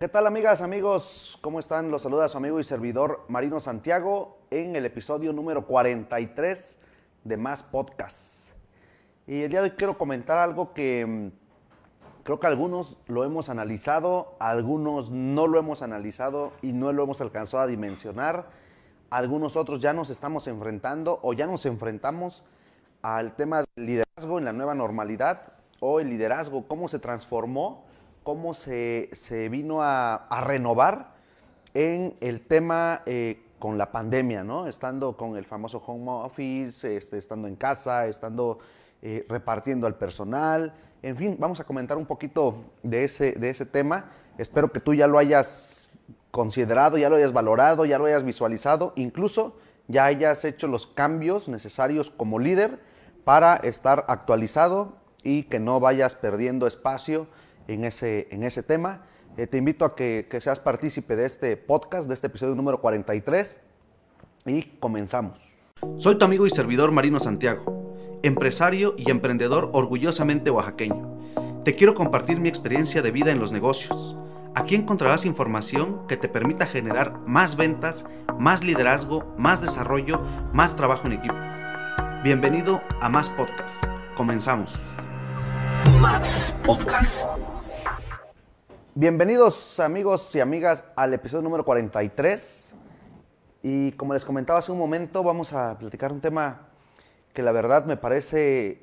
¿Qué 0.00 0.06
tal 0.06 0.28
amigas, 0.28 0.60
amigos? 0.60 1.38
¿Cómo 1.40 1.58
están? 1.58 1.90
Los 1.90 2.02
saluda 2.02 2.28
su 2.28 2.38
amigo 2.38 2.60
y 2.60 2.62
servidor 2.62 3.24
Marino 3.26 3.58
Santiago 3.58 4.38
en 4.48 4.76
el 4.76 4.86
episodio 4.86 5.32
número 5.32 5.66
43 5.66 6.78
de 7.24 7.36
Más 7.36 7.64
Podcast. 7.64 8.52
Y 9.26 9.42
el 9.42 9.50
día 9.50 9.60
de 9.60 9.70
hoy 9.70 9.76
quiero 9.76 9.98
comentar 9.98 10.38
algo 10.38 10.72
que 10.72 11.04
mm, 11.04 12.22
creo 12.22 12.38
que 12.38 12.46
algunos 12.46 13.00
lo 13.08 13.24
hemos 13.24 13.48
analizado, 13.48 14.36
algunos 14.38 15.10
no 15.10 15.48
lo 15.48 15.58
hemos 15.58 15.82
analizado 15.82 16.52
y 16.62 16.72
no 16.72 16.92
lo 16.92 17.02
hemos 17.02 17.20
alcanzado 17.20 17.64
a 17.64 17.66
dimensionar. 17.66 18.50
Algunos 19.10 19.56
otros 19.56 19.80
ya 19.80 19.94
nos 19.94 20.10
estamos 20.10 20.46
enfrentando 20.46 21.18
o 21.24 21.32
ya 21.32 21.48
nos 21.48 21.66
enfrentamos 21.66 22.44
al 23.02 23.34
tema 23.34 23.64
del 23.74 23.86
liderazgo 23.86 24.38
en 24.38 24.44
la 24.44 24.52
nueva 24.52 24.76
normalidad 24.76 25.54
o 25.80 25.98
el 25.98 26.08
liderazgo, 26.08 26.68
cómo 26.68 26.86
se 26.86 27.00
transformó 27.00 27.87
cómo 28.28 28.52
se, 28.52 29.48
vino 29.50 29.78
a, 29.80 30.42
renovar 30.44 31.14
en 31.72 32.14
el 32.20 32.42
tema 32.42 33.00
eh, 33.06 33.42
con 33.58 33.78
la 33.78 33.90
pandemia, 33.90 34.44
¿no? 34.44 34.66
Estando 34.66 35.16
con 35.16 35.38
el 35.38 35.46
famoso 35.46 35.78
home 35.78 36.10
office, 36.10 36.94
este, 36.94 37.16
estando 37.16 37.48
en 37.48 37.56
casa, 37.56 38.06
estando 38.06 38.58
eh, 39.00 39.24
repartiendo 39.30 39.86
al 39.86 39.94
personal. 39.94 40.74
En 41.00 41.16
fin, 41.16 41.36
vamos 41.38 41.58
a 41.60 41.64
comentar 41.64 41.96
un 41.96 42.04
poquito 42.04 42.56
de 42.82 43.04
ese, 43.04 43.32
de 43.32 43.48
ese 43.48 43.64
tema. 43.64 44.10
Espero 44.36 44.70
que 44.72 44.80
tú 44.80 44.92
ya 44.92 45.06
lo 45.06 45.16
hayas 45.16 45.88
considerado, 46.30 46.98
ya 46.98 47.08
lo 47.08 47.16
hayas 47.16 47.32
valorado, 47.32 47.86
ya 47.86 47.98
lo 47.98 48.04
hayas 48.04 48.24
visualizado, 48.24 48.92
incluso 48.96 49.56
ya 49.86 50.04
hayas 50.04 50.44
hecho 50.44 50.68
los 50.68 50.86
cambios 50.86 51.48
necesarios 51.48 52.10
como 52.10 52.38
líder 52.38 52.78
para 53.24 53.56
estar 53.56 54.04
actualizado 54.06 54.98
y 55.22 55.44
que 55.44 55.60
no 55.60 55.80
vayas 55.80 56.14
perdiendo 56.14 56.66
espacio 56.66 57.26
en 57.68 57.84
ese, 57.84 58.26
en 58.30 58.42
ese 58.42 58.62
tema. 58.64 59.02
Eh, 59.36 59.46
te 59.46 59.58
invito 59.58 59.84
a 59.84 59.94
que, 59.94 60.26
que, 60.28 60.40
seas 60.40 60.58
partícipe 60.58 61.14
de 61.14 61.26
este 61.26 61.56
podcast, 61.56 62.08
de 62.08 62.14
este 62.14 62.26
episodio 62.26 62.56
número 62.56 62.80
43 62.80 63.60
y 64.46 64.62
comenzamos. 64.80 65.72
Soy 65.96 66.16
tu 66.16 66.24
amigo 66.24 66.46
y 66.46 66.50
servidor 66.50 66.90
Marino 66.90 67.20
Santiago, 67.20 67.94
empresario 68.24 68.94
y 68.98 69.10
emprendedor 69.10 69.70
orgullosamente 69.72 70.50
oaxaqueño. 70.50 71.62
Te 71.64 71.76
quiero 71.76 71.94
compartir 71.94 72.40
mi 72.40 72.48
experiencia 72.48 73.02
de 73.02 73.12
vida 73.12 73.30
en 73.30 73.38
los 73.38 73.52
negocios. 73.52 74.16
Aquí 74.54 74.74
encontrarás 74.74 75.24
información 75.24 76.06
que 76.08 76.16
te 76.16 76.28
permita 76.28 76.66
generar 76.66 77.20
más 77.26 77.54
ventas, 77.54 78.04
más 78.38 78.64
liderazgo, 78.64 79.34
más 79.36 79.60
desarrollo, 79.60 80.20
más 80.52 80.74
trabajo 80.74 81.06
en 81.06 81.12
equipo. 81.12 81.36
Bienvenido 82.24 82.82
a 83.00 83.08
Más 83.08 83.30
Podcast. 83.30 83.84
Comenzamos. 84.16 84.74
Más 86.00 86.56
Podcast. 86.64 87.37
Bienvenidos 89.00 89.78
amigos 89.78 90.34
y 90.34 90.40
amigas 90.40 90.90
al 90.96 91.14
episodio 91.14 91.42
número 91.42 91.64
43. 91.64 92.74
Y 93.62 93.92
como 93.92 94.12
les 94.12 94.24
comentaba 94.24 94.58
hace 94.58 94.72
un 94.72 94.78
momento, 94.78 95.22
vamos 95.22 95.52
a 95.52 95.78
platicar 95.78 96.10
un 96.10 96.20
tema 96.20 96.66
que 97.32 97.44
la 97.44 97.52
verdad 97.52 97.84
me 97.84 97.96
parece 97.96 98.82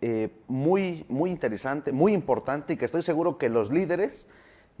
eh, 0.00 0.30
muy, 0.48 1.06
muy 1.08 1.30
interesante, 1.30 1.92
muy 1.92 2.12
importante 2.12 2.72
y 2.72 2.76
que 2.76 2.86
estoy 2.86 3.02
seguro 3.02 3.38
que 3.38 3.48
los 3.50 3.70
líderes 3.70 4.26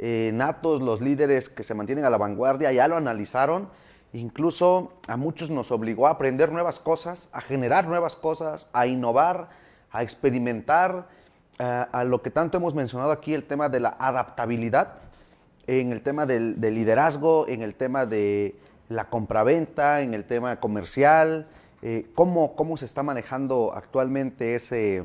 eh, 0.00 0.32
natos, 0.34 0.82
los 0.82 1.00
líderes 1.00 1.48
que 1.48 1.62
se 1.62 1.74
mantienen 1.74 2.04
a 2.04 2.10
la 2.10 2.18
vanguardia, 2.18 2.72
ya 2.72 2.88
lo 2.88 2.96
analizaron. 2.96 3.68
Incluso 4.12 4.94
a 5.06 5.16
muchos 5.16 5.48
nos 5.48 5.70
obligó 5.70 6.08
a 6.08 6.10
aprender 6.10 6.50
nuevas 6.50 6.80
cosas, 6.80 7.28
a 7.30 7.40
generar 7.40 7.86
nuevas 7.86 8.16
cosas, 8.16 8.68
a 8.72 8.88
innovar, 8.88 9.48
a 9.92 10.02
experimentar 10.02 11.06
a, 11.58 12.04
lo 12.04 12.22
que 12.22 12.30
tanto 12.30 12.56
hemos 12.58 12.74
mencionado 12.74 13.12
aquí, 13.12 13.34
el 13.34 13.44
tema 13.44 13.68
de 13.68 13.80
la 13.80 13.96
adaptabilidad, 13.98 14.94
en 15.66 15.92
el 15.92 16.02
tema 16.02 16.26
del, 16.26 16.60
liderazgo, 16.60 17.46
en 17.48 17.62
el 17.62 17.74
tema 17.74 18.06
de 18.06 18.56
la 18.88 19.08
compraventa, 19.08 20.00
en 20.00 20.14
el 20.14 20.24
tema 20.24 20.58
comercial, 20.58 21.46
eh, 21.82 22.10
cómo, 22.14 22.56
cómo, 22.56 22.76
se 22.76 22.84
está 22.84 23.02
manejando 23.02 23.72
actualmente 23.74 24.54
ese, 24.54 25.04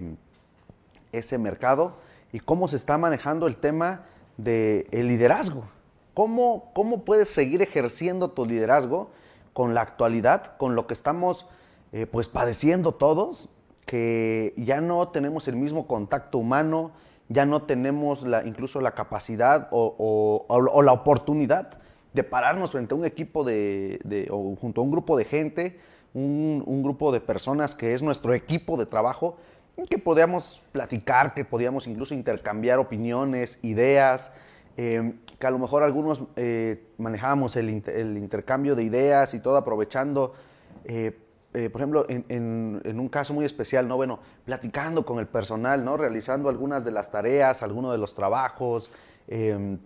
ese 1.12 1.38
mercado 1.38 1.98
y 2.32 2.40
cómo 2.40 2.68
se 2.68 2.76
está 2.76 2.98
manejando 2.98 3.48
el 3.48 3.58
tema 3.58 4.06
del 4.38 4.86
liderazgo. 4.92 5.66
¿Cómo, 6.14 6.72
¿Cómo 6.74 7.04
puedes 7.04 7.30
seguir 7.30 7.62
ejerciendo 7.62 8.32
tu 8.32 8.46
liderazgo 8.46 9.12
con 9.54 9.74
la 9.74 9.82
actualidad, 9.82 10.58
con 10.58 10.76
lo 10.76 10.88
que 10.88 10.94
estamos 10.94 11.46
eh, 11.92 12.06
pues 12.06 12.28
padeciendo 12.28 12.94
todos 12.94 13.50
que 13.88 14.54
ya 14.58 14.82
no 14.82 15.08
tenemos 15.08 15.48
el 15.48 15.56
mismo 15.56 15.88
contacto 15.88 16.38
humano, 16.38 16.92
ya 17.30 17.46
no 17.46 17.64
tenemos 17.64 18.22
la, 18.22 18.46
incluso 18.46 18.82
la 18.82 18.92
capacidad 18.92 19.70
o, 19.72 20.46
la 20.84 20.92
oportunidad 20.92 21.80
de 22.14 22.24
pararnos 22.24 22.72
frente 22.72 22.94
a 22.94 22.98
un 22.98 23.06
equipo 23.06 23.46
de, 23.46 24.28
o 24.30 24.56
junto 24.58 24.82
a 24.82 24.84
un 24.84 24.92
grupo 24.92 25.18
de 25.18 25.24
gente, 25.24 25.80
un, 26.14 26.84
grupo 26.84 27.14
de 27.14 27.22
personas 27.22 27.76
que 27.76 27.94
es 27.94 28.04
nuestro 28.04 28.34
equipo 28.34 28.76
de 28.76 28.86
trabajo, 28.86 29.38
que 29.90 29.98
podíamos 29.98 30.62
platicar, 30.74 31.34
que 31.34 31.46
podíamos 31.46 31.88
incluso 31.88 32.14
intercambiar 32.14 32.80
opiniones, 32.80 33.58
ideas, 33.62 34.34
eh, 34.76 35.14
que 35.40 35.48
a 35.48 35.52
lo 35.52 35.60
mejor 35.60 35.84
algunos 35.84 36.24
eh, 36.36 36.90
manejábamos 36.98 37.56
el, 37.56 37.70
intercambio 37.70 38.76
de 38.76 38.84
ideas 38.84 39.34
y 39.34 39.40
todo 39.40 39.56
aprovechando 39.56 40.34
eh, 40.84 41.18
eh, 41.58 41.72
por 41.72 41.82
ejemplo, 41.82 42.06
en, 42.08 43.00
un 43.00 43.10
caso 43.10 43.34
muy 43.34 43.44
especial, 43.44 43.88
¿no? 43.88 43.96
Bueno, 43.96 44.20
platicando 44.46 45.04
con 45.08 45.18
el 45.18 45.26
personal, 45.26 45.84
¿no? 45.84 45.98
Realizando 45.98 46.50
algunas 46.50 46.86
de 46.86 46.92
las 46.92 47.10
tareas, 47.10 47.64
algunos 47.64 47.92
de 47.94 47.98
los 47.98 48.14
trabajos, 48.14 48.92
em, 49.28 49.80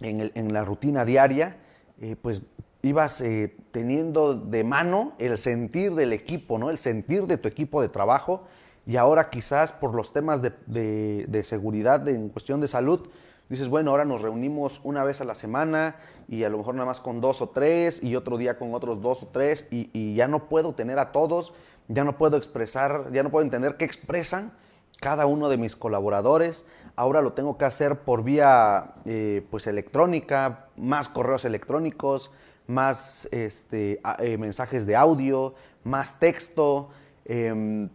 en, 0.00 0.52
la 0.54 0.64
rutina 0.64 1.04
diaria, 1.04 1.58
eh, 2.00 2.16
pues 2.20 2.40
ibas 2.80 3.20
eh, 3.20 3.54
teniendo 3.70 4.34
de 4.34 4.64
mano 4.64 5.12
el 5.18 5.36
sentir 5.36 5.94
del 5.94 6.14
equipo, 6.14 6.58
¿no? 6.58 6.70
El 6.70 6.78
sentir 6.78 7.26
de 7.26 7.36
tu 7.36 7.48
equipo 7.48 7.82
de 7.82 7.90
trabajo 7.90 8.44
y 8.86 8.96
ahora 8.96 9.28
quizás 9.28 9.72
por 9.72 9.94
los 9.94 10.14
temas 10.14 10.40
de, 10.40 11.26
de 11.28 11.42
seguridad 11.42 12.08
en 12.08 12.30
cuestión 12.30 12.62
de 12.62 12.68
salud, 12.68 13.10
dices, 13.48 13.68
bueno, 13.68 13.90
ahora 13.90 14.04
nos 14.04 14.22
reunimos 14.22 14.80
una 14.84 15.04
vez 15.04 15.20
a 15.20 15.24
la 15.24 15.34
semana 15.34 15.96
y 16.28 16.44
a 16.44 16.48
lo 16.48 16.58
mejor 16.58 16.74
nada 16.74 16.86
más 16.86 17.00
con 17.00 17.20
dos 17.20 17.42
o 17.42 17.50
tres 17.50 18.02
y 18.02 18.16
otro 18.16 18.38
día 18.38 18.58
con 18.58 18.74
otros 18.74 19.02
dos 19.02 19.22
o 19.22 19.28
tres 19.28 19.66
y, 19.70 20.14
ya 20.14 20.28
no 20.28 20.48
puedo 20.48 20.74
tener 20.74 20.98
a 20.98 21.12
todos, 21.12 21.52
ya 21.88 22.04
no 22.04 22.16
puedo 22.16 22.36
expresar, 22.36 23.10
ya 23.12 23.22
no 23.22 23.30
puedo 23.30 23.44
entender 23.44 23.76
qué 23.76 23.84
expresan 23.84 24.52
cada 25.00 25.26
uno 25.26 25.48
de 25.48 25.58
mis 25.58 25.76
colaboradores. 25.76 26.64
Ahora 26.96 27.20
lo 27.20 27.32
tengo 27.32 27.58
que 27.58 27.64
hacer 27.64 28.00
por 28.00 28.22
vía 28.22 28.94
eh, 29.04 29.44
pues 29.50 29.66
electrónica, 29.66 30.66
más 30.76 31.08
correos 31.08 31.44
electrónicos, 31.44 32.30
más 32.66 33.28
este, 33.32 34.00
eh, 34.20 34.38
mensajes 34.38 34.86
de 34.86 34.96
audio, 34.96 35.54
más 35.82 36.18
texto, 36.18 36.90
em, 37.24 37.88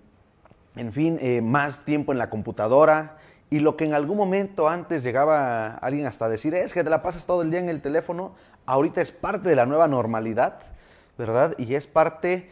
en 0.75 0.93
fin, 0.93 1.17
eh, 1.21 1.41
más 1.41 1.85
tiempo 1.85 2.11
en 2.11 2.17
la 2.17 2.29
computadora. 2.29 3.17
Y 3.49 3.59
lo 3.59 3.75
que 3.75 3.85
en 3.85 3.93
algún 3.93 4.17
momento 4.17 4.69
antes 4.69 5.03
llegaba 5.03 5.75
alguien 5.75 6.05
hasta 6.05 6.29
decir, 6.29 6.53
es 6.53 6.73
que 6.73 6.83
te 6.83 6.89
la 6.89 7.01
pasas 7.01 7.25
todo 7.25 7.41
el 7.41 7.49
día 7.49 7.59
en 7.59 7.69
el 7.69 7.81
teléfono, 7.81 8.35
ahorita 8.65 9.01
es 9.01 9.11
parte 9.11 9.49
de 9.49 9.55
la 9.55 9.65
nueva 9.65 9.87
normalidad, 9.87 10.59
¿verdad? 11.17 11.55
Y 11.57 11.73
es 11.73 11.87
parte 11.87 12.49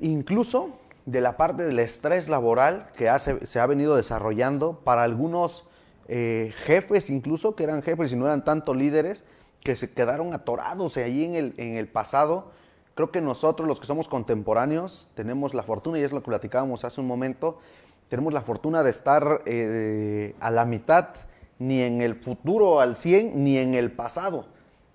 incluso 0.00 0.78
de 1.04 1.20
la 1.20 1.36
parte 1.36 1.64
del 1.64 1.78
estrés 1.78 2.28
laboral 2.28 2.88
que 2.96 3.10
se 3.46 3.60
ha 3.60 3.66
venido 3.66 3.96
desarrollando 3.96 4.80
para 4.84 5.02
algunos 5.02 5.64
eh, 6.08 6.52
jefes, 6.64 7.10
incluso 7.10 7.54
que 7.54 7.64
eran 7.64 7.82
jefes 7.82 8.12
y 8.12 8.16
no 8.16 8.26
eran 8.26 8.44
tanto 8.44 8.74
líderes, 8.74 9.24
que 9.62 9.76
se 9.76 9.92
quedaron 9.92 10.32
atorados 10.32 10.96
ahí 10.96 11.24
en 11.24 11.34
el, 11.34 11.54
en 11.58 11.76
el 11.76 11.88
pasado. 11.88 12.52
Creo 12.94 13.10
que 13.10 13.20
nosotros, 13.20 13.68
los 13.68 13.80
que 13.80 13.86
somos 13.86 14.08
contemporáneos, 14.08 15.08
tenemos 15.14 15.52
la 15.52 15.62
fortuna, 15.62 15.98
y 15.98 16.02
es 16.02 16.12
lo 16.12 16.20
que 16.20 16.28
platicábamos 16.28 16.84
hace 16.84 17.00
un 17.00 17.06
momento, 17.06 17.58
tenemos 18.08 18.32
la 18.32 18.40
fortuna 18.40 18.82
de 18.82 18.90
estar 18.90 19.42
eh, 19.46 20.34
a 20.40 20.50
la 20.50 20.64
mitad, 20.64 21.08
ni 21.58 21.80
en 21.80 22.00
el 22.00 22.14
futuro 22.14 22.80
al 22.80 22.96
100, 22.96 23.44
ni 23.44 23.58
en 23.58 23.74
el 23.74 23.92
pasado. 23.92 24.46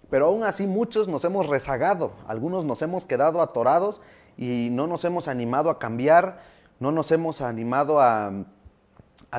Pero 0.09 0.27
aún 0.27 0.43
así 0.43 0.67
muchos 0.67 1.07
nos 1.07 1.25
hemos 1.25 1.47
rezagado, 1.47 2.13
algunos 2.27 2.65
nos 2.65 2.81
hemos 2.81 3.05
quedado 3.05 3.41
atorados 3.41 4.01
y 4.37 4.69
no 4.71 4.87
nos 4.87 5.05
hemos 5.05 5.27
animado 5.27 5.69
a 5.69 5.79
cambiar, 5.79 6.41
no 6.79 6.91
nos 6.91 7.11
hemos 7.11 7.41
animado 7.41 7.99
a, 7.99 8.31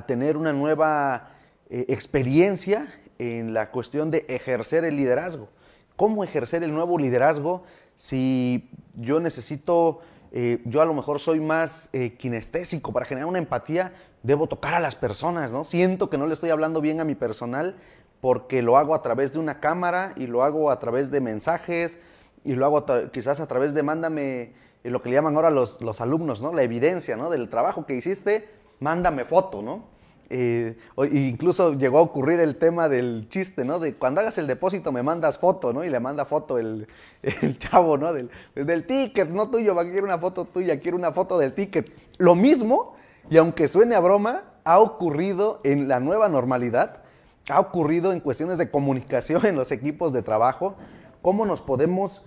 tener 0.06 0.36
una 0.36 0.52
nueva 0.52 1.28
eh, 1.70 1.86
experiencia 1.88 2.92
en 3.18 3.54
la 3.54 3.70
cuestión 3.70 4.10
de 4.10 4.24
ejercer 4.28 4.84
el 4.84 4.96
liderazgo. 4.96 5.48
¿Cómo 5.94 6.24
ejercer 6.24 6.64
el 6.64 6.74
nuevo 6.74 6.98
liderazgo 6.98 7.62
si 7.96 8.68
yo 8.96 9.20
necesito 9.20 10.00
eh, 10.36 10.60
yo 10.64 10.82
a 10.82 10.84
lo 10.84 10.94
mejor 10.94 11.20
soy 11.20 11.38
más 11.38 11.88
eh, 11.92 12.14
kinestésico, 12.16 12.92
para 12.92 13.06
generar 13.06 13.28
una 13.28 13.38
empatía 13.38 13.92
debo 14.24 14.48
tocar 14.48 14.74
a 14.74 14.80
las 14.80 14.96
personas, 14.96 15.52
¿no? 15.52 15.62
Siento 15.62 16.10
que 16.10 16.18
no 16.18 16.26
le 16.26 16.34
estoy 16.34 16.50
hablando 16.50 16.80
bien 16.80 16.98
a 16.98 17.04
mi 17.04 17.14
personal 17.14 17.76
porque 18.20 18.60
lo 18.60 18.76
hago 18.76 18.96
a 18.96 19.02
través 19.02 19.32
de 19.32 19.38
una 19.38 19.60
cámara 19.60 20.12
y 20.16 20.26
lo 20.26 20.42
hago 20.42 20.72
a 20.72 20.80
través 20.80 21.12
de 21.12 21.20
mensajes 21.20 22.00
y 22.44 22.56
lo 22.56 22.66
hago 22.66 22.84
quizás 23.12 23.38
a 23.38 23.46
través 23.46 23.74
de 23.74 23.84
mándame 23.84 24.54
eh, 24.82 24.90
lo 24.90 25.02
que 25.02 25.10
le 25.10 25.14
llaman 25.14 25.36
ahora 25.36 25.50
los, 25.50 25.80
los 25.80 26.00
alumnos, 26.00 26.42
¿no? 26.42 26.52
La 26.52 26.64
evidencia, 26.64 27.16
¿no? 27.16 27.30
Del 27.30 27.48
trabajo 27.48 27.86
que 27.86 27.94
hiciste, 27.94 28.48
mándame 28.80 29.24
foto, 29.24 29.62
¿no? 29.62 29.84
Eh, 30.30 30.76
incluso 31.12 31.74
llegó 31.74 31.98
a 31.98 32.02
ocurrir 32.02 32.40
el 32.40 32.56
tema 32.56 32.88
del 32.88 33.26
chiste, 33.28 33.64
¿no? 33.64 33.78
De 33.78 33.94
cuando 33.94 34.20
hagas 34.20 34.38
el 34.38 34.46
depósito 34.46 34.90
me 34.92 35.02
mandas 35.02 35.38
foto, 35.38 35.72
¿no? 35.72 35.84
Y 35.84 35.90
le 35.90 36.00
manda 36.00 36.24
foto 36.24 36.58
el, 36.58 36.86
chavo, 37.58 37.96
¿no? 37.96 38.12
Del, 38.12 38.30
del 38.54 38.86
ticket, 38.86 39.28
no 39.28 39.50
tuyo, 39.50 39.74
va 39.74 39.82
a 39.82 39.84
querer 39.84 40.04
una 40.04 40.18
foto 40.18 40.44
tuya, 40.44 40.80
quiero 40.80 40.96
una 40.96 41.12
foto 41.12 41.38
del 41.38 41.52
ticket. 41.52 41.92
Lo 42.18 42.34
mismo, 42.34 42.96
y 43.30 43.36
aunque 43.36 43.68
suene 43.68 43.94
a 43.94 44.00
broma, 44.00 44.44
ha 44.64 44.80
ocurrido 44.80 45.60
en 45.62 45.88
la 45.88 46.00
nueva 46.00 46.28
normalidad, 46.28 47.02
ha 47.48 47.60
ocurrido 47.60 48.12
en 48.12 48.20
cuestiones 48.20 48.58
de 48.58 48.70
comunicación 48.70 49.44
en 49.44 49.56
los 49.56 49.70
equipos 49.70 50.12
de 50.12 50.22
trabajo, 50.22 50.74
cómo 51.20 51.44
nos 51.46 51.60
podemos 51.60 52.22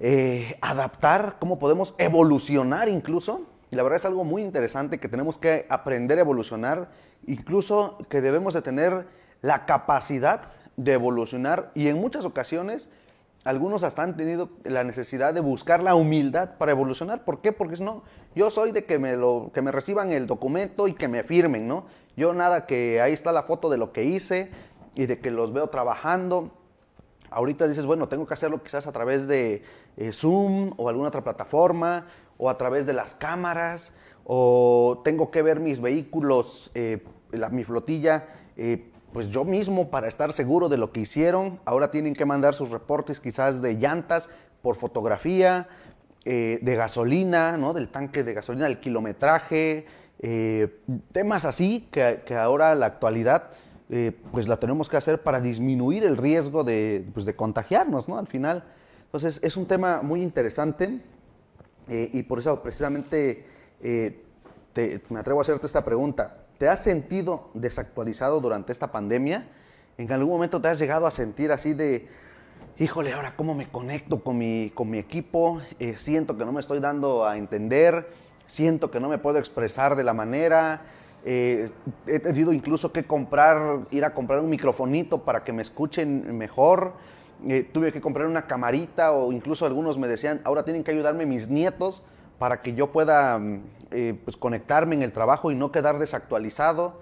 eh, 0.00 0.56
adaptar, 0.60 1.36
cómo 1.38 1.58
podemos 1.58 1.94
evolucionar 1.98 2.88
incluso. 2.88 3.42
Y 3.70 3.76
la 3.76 3.82
verdad 3.82 3.98
es 3.98 4.04
algo 4.04 4.24
muy 4.24 4.42
interesante 4.42 4.98
que 4.98 5.08
tenemos 5.08 5.38
que 5.38 5.66
aprender 5.68 6.18
a 6.18 6.22
evolucionar, 6.22 6.88
incluso 7.26 7.98
que 8.08 8.20
debemos 8.20 8.54
de 8.54 8.62
tener 8.62 9.06
la 9.42 9.66
capacidad 9.66 10.42
de 10.76 10.92
evolucionar 10.92 11.70
y 11.74 11.88
en 11.88 11.98
muchas 11.98 12.24
ocasiones 12.24 12.88
algunos 13.44 13.82
hasta 13.82 14.02
han 14.02 14.16
tenido 14.16 14.50
la 14.64 14.84
necesidad 14.84 15.32
de 15.32 15.40
buscar 15.40 15.82
la 15.82 15.94
humildad 15.94 16.56
para 16.58 16.72
evolucionar. 16.72 17.24
¿Por 17.24 17.40
qué? 17.40 17.52
Porque 17.52 17.82
no, 17.82 18.02
yo 18.34 18.50
soy 18.50 18.72
de 18.72 18.84
que 18.84 18.98
me, 18.98 19.16
lo, 19.16 19.50
que 19.54 19.62
me 19.62 19.72
reciban 19.72 20.12
el 20.12 20.26
documento 20.26 20.88
y 20.88 20.94
que 20.94 21.08
me 21.08 21.22
firmen, 21.22 21.66
¿no? 21.66 21.86
Yo 22.16 22.34
nada 22.34 22.66
que 22.66 23.00
ahí 23.00 23.12
está 23.12 23.32
la 23.32 23.44
foto 23.44 23.70
de 23.70 23.78
lo 23.78 23.92
que 23.92 24.04
hice 24.04 24.50
y 24.94 25.06
de 25.06 25.20
que 25.20 25.30
los 25.30 25.52
veo 25.52 25.68
trabajando. 25.68 26.50
Ahorita 27.30 27.68
dices, 27.68 27.86
bueno, 27.86 28.08
tengo 28.08 28.26
que 28.26 28.34
hacerlo 28.34 28.62
quizás 28.62 28.86
a 28.86 28.92
través 28.92 29.26
de 29.26 29.62
eh, 29.96 30.12
Zoom 30.12 30.72
o 30.76 30.88
alguna 30.88 31.08
otra 31.08 31.22
plataforma 31.22 32.06
o 32.38 32.48
a 32.48 32.56
través 32.56 32.86
de 32.86 32.94
las 32.94 33.14
cámaras 33.14 33.92
o 34.24 35.00
tengo 35.04 35.30
que 35.30 35.42
ver 35.42 35.60
mis 35.60 35.80
vehículos, 35.80 36.70
eh, 36.74 37.04
mi 37.50 37.64
flotilla, 37.64 38.28
eh, 38.56 38.90
pues 39.12 39.30
yo 39.30 39.44
mismo 39.44 39.90
para 39.90 40.08
estar 40.08 40.32
seguro 40.32 40.68
de 40.68 40.78
lo 40.78 40.92
que 40.92 41.00
hicieron. 41.00 41.60
Ahora 41.64 41.90
tienen 41.90 42.14
que 42.14 42.24
mandar 42.24 42.54
sus 42.54 42.70
reportes 42.70 43.20
quizás 43.20 43.60
de 43.60 43.74
llantas 43.74 44.30
por 44.62 44.76
fotografía, 44.76 45.68
de 46.24 46.74
gasolina, 46.76 47.56
¿no? 47.56 47.72
del 47.72 47.88
tanque 47.88 48.22
de 48.22 48.34
gasolina, 48.34 48.66
del 48.66 48.78
kilometraje, 48.78 49.86
temas 51.10 51.46
así 51.46 51.88
que, 51.90 52.22
que 52.26 52.34
ahora 52.34 52.74
la 52.74 52.84
actualidad 52.84 53.50
eh, 53.90 54.12
pues 54.32 54.46
la 54.48 54.58
tenemos 54.58 54.88
que 54.88 54.98
hacer 54.98 55.22
para 55.22 55.40
disminuir 55.40 56.04
el 56.04 56.18
riesgo 56.18 56.62
de, 56.62 57.06
pues 57.14 57.24
de 57.24 57.34
contagiarnos, 57.34 58.06
¿no? 58.06 58.18
Al 58.18 58.26
final. 58.26 58.64
Entonces, 59.06 59.40
es 59.42 59.56
un 59.56 59.66
tema 59.66 60.02
muy 60.02 60.22
interesante 60.22 61.00
eh, 61.88 62.10
y 62.12 62.22
por 62.22 62.38
eso 62.38 62.62
precisamente 62.62 63.44
eh, 63.82 64.24
me 65.08 65.20
atrevo 65.20 65.40
a 65.40 65.42
hacerte 65.42 65.66
esta 65.66 65.84
pregunta. 65.84 66.44
¿Te 66.58 66.68
has 66.68 66.82
sentido 66.82 67.50
desactualizado 67.54 68.40
durante 68.40 68.72
esta 68.72 68.90
pandemia? 68.90 69.48
¿En 69.96 70.10
algún 70.12 70.34
momento 70.34 70.60
te 70.60 70.68
has 70.68 70.78
llegado 70.78 71.06
a 71.06 71.10
sentir 71.10 71.52
así 71.52 71.74
de, 71.74 72.08
híjole, 72.78 73.12
ahora 73.12 73.34
cómo 73.36 73.54
me 73.54 73.68
conecto 73.68 74.22
con 74.22 74.38
mi, 74.38 74.70
con 74.74 74.90
mi 74.90 74.98
equipo? 74.98 75.60
siento 75.96 76.36
que 76.36 76.44
no 76.44 76.52
me 76.52 76.60
estoy 76.60 76.80
dando 76.80 77.26
a 77.26 77.36
entender, 77.36 78.08
siento 78.46 78.90
que 78.90 79.00
no 79.00 79.08
me 79.08 79.18
puedo 79.18 79.38
expresar 79.38 79.96
de 79.96 80.04
la 80.04 80.14
manera, 80.14 80.82
eh, 81.24 81.70
he 82.06 82.20
tenido 82.20 82.52
incluso 82.52 82.92
que 82.92 83.04
comprar, 83.04 83.80
ir 83.90 84.04
a 84.04 84.14
comprar 84.14 84.40
un 84.40 84.48
microfonito 84.48 85.24
para 85.24 85.44
que 85.44 85.52
me 85.52 85.62
escuchen 85.62 86.36
mejor. 86.36 86.94
Eh, 87.46 87.68
tuve 87.72 87.92
que 87.92 88.00
comprar 88.00 88.26
una 88.26 88.46
camarita 88.46 89.12
o 89.12 89.32
incluso 89.32 89.66
algunos 89.66 89.98
me 89.98 90.08
decían, 90.08 90.40
ahora 90.44 90.64
tienen 90.64 90.82
que 90.82 90.90
ayudarme 90.90 91.26
mis 91.26 91.48
nietos 91.48 92.02
para 92.38 92.62
que 92.62 92.74
yo 92.74 92.90
pueda 92.90 93.38
mm, 93.38 93.60
eh, 93.92 94.18
pues, 94.24 94.36
conectarme 94.36 94.96
en 94.96 95.02
el 95.02 95.12
trabajo 95.12 95.50
y 95.50 95.54
no 95.54 95.70
quedar 95.70 95.98
desactualizado. 95.98 97.00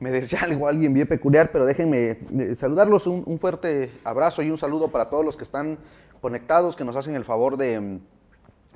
Me 0.00 0.10
decía 0.10 0.40
algo 0.44 0.68
alguien 0.68 0.92
bien 0.94 1.08
peculiar, 1.08 1.50
pero 1.52 1.66
déjenme 1.66 2.18
saludarlos. 2.54 3.06
Un, 3.06 3.38
fuerte 3.38 3.92
abrazo 4.04 4.42
y 4.42 4.50
un 4.50 4.58
saludo 4.58 4.88
para 4.88 5.08
todos 5.08 5.24
los 5.24 5.36
que 5.36 5.44
están 5.44 5.78
conectados, 6.20 6.76
que 6.76 6.84
nos 6.84 6.96
hacen 6.96 7.14
el 7.14 7.24
favor 7.24 7.56
de, 7.56 7.98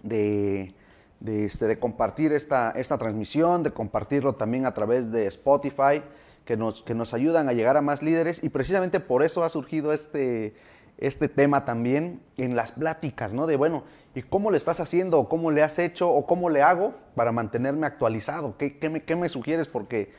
de 0.02 0.74
de, 1.22 1.44
este, 1.44 1.66
de 1.66 1.78
compartir 1.78 2.32
esta, 2.32 2.72
esta 2.72 2.98
transmisión, 2.98 3.62
de 3.62 3.70
compartirlo 3.70 4.34
también 4.34 4.66
a 4.66 4.74
través 4.74 5.12
de 5.12 5.26
Spotify, 5.28 6.02
que 6.44 6.56
nos, 6.56 6.82
que 6.82 6.94
nos 6.94 7.14
ayudan 7.14 7.48
a 7.48 7.52
llegar 7.52 7.76
a 7.76 7.80
más 7.80 8.02
líderes 8.02 8.42
y 8.42 8.48
precisamente 8.48 8.98
por 8.98 9.22
eso 9.22 9.44
ha 9.44 9.48
surgido 9.48 9.92
este, 9.92 10.54
este 10.98 11.28
tema 11.28 11.64
también 11.64 12.22
en 12.36 12.56
las 12.56 12.72
pláticas, 12.72 13.34
¿no? 13.34 13.46
De 13.46 13.56
bueno, 13.56 13.84
¿y 14.14 14.22
cómo 14.22 14.50
le 14.50 14.56
estás 14.56 14.80
haciendo? 14.80 15.18
¿O 15.18 15.28
cómo 15.28 15.50
le 15.50 15.62
has 15.62 15.78
hecho? 15.78 16.10
¿O 16.10 16.26
cómo 16.26 16.50
le 16.50 16.62
hago 16.62 16.94
para 17.14 17.32
mantenerme 17.32 17.86
actualizado? 17.86 18.56
¿Qué, 18.56 18.78
qué, 18.78 18.88
me, 18.88 19.02
qué 19.02 19.16
me, 19.16 19.28
sugieres? 19.28 19.68
Porque 19.68 20.12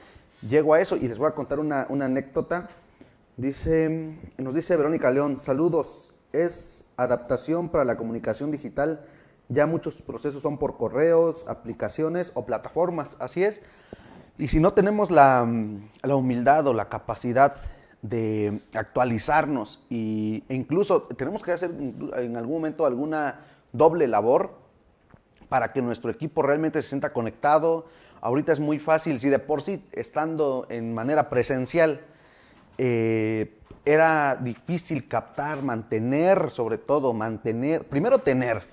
llego 0.48 0.74
a 0.74 0.82
eso 0.82 0.98
y 0.98 1.08
les 1.08 1.18
voy 1.18 1.28
a 1.28 1.32
contar 1.32 1.60
una, 1.60 1.86
una 1.90 2.06
anécdota. 2.06 2.70
Dice, 3.38 4.18
nos 4.38 4.54
dice 4.54 4.76
Verónica 4.76 5.10
León, 5.10 5.40
saludos, 5.40 6.14
es 6.32 6.86
adaptación 6.98 7.70
para 7.70 7.86
la 7.86 7.98
comunicación 7.98 8.52
digital 8.52 9.06
ya 9.50 9.66
muchos 9.66 10.02
procesos 10.02 10.42
son 10.42 10.58
por 10.58 10.78
correos, 10.78 11.46
aplicaciones 11.48 12.32
o 12.34 12.46
plataformas, 12.46 13.16
así 13.20 13.44
es. 13.44 13.62
Y 14.38 14.48
si 14.48 14.60
no 14.60 14.74
tenemos 14.74 15.12
la, 15.12 15.44
humildad 16.04 16.68
o 16.68 16.74
la 16.74 16.90
capacidad 16.90 17.56
de 18.04 18.62
actualizarnos 18.74 19.82
y, 19.90 20.44
e 20.50 20.56
incluso 20.56 21.04
tenemos 21.04 21.42
que 21.42 21.54
hacer 21.54 21.72
en 21.72 22.38
algún 22.38 22.58
momento 22.58 22.86
alguna 22.86 23.40
doble 23.72 24.08
labor 24.08 24.52
para 25.50 25.72
que 25.72 25.82
nuestro 25.82 26.12
equipo 26.12 26.42
realmente 26.42 26.82
se 26.82 26.90
sienta 26.90 27.14
conectado. 27.14 27.86
Ahorita 28.22 28.52
es 28.52 28.60
muy 28.60 28.78
fácil, 28.78 29.20
si 29.20 29.30
de 29.30 29.40
por 29.40 29.62
sí 29.62 29.84
estando 29.94 30.68
en 30.70 30.94
manera 30.94 31.30
presencial 31.30 32.02
eh, 32.78 33.58
era 33.86 34.36
difícil 34.36 35.08
captar, 35.08 35.64
mantener, 35.64 36.50
sobre 36.52 36.78
todo 36.78 37.14
mantener, 37.14 37.88
primero 37.88 38.20
tener, 38.20 38.64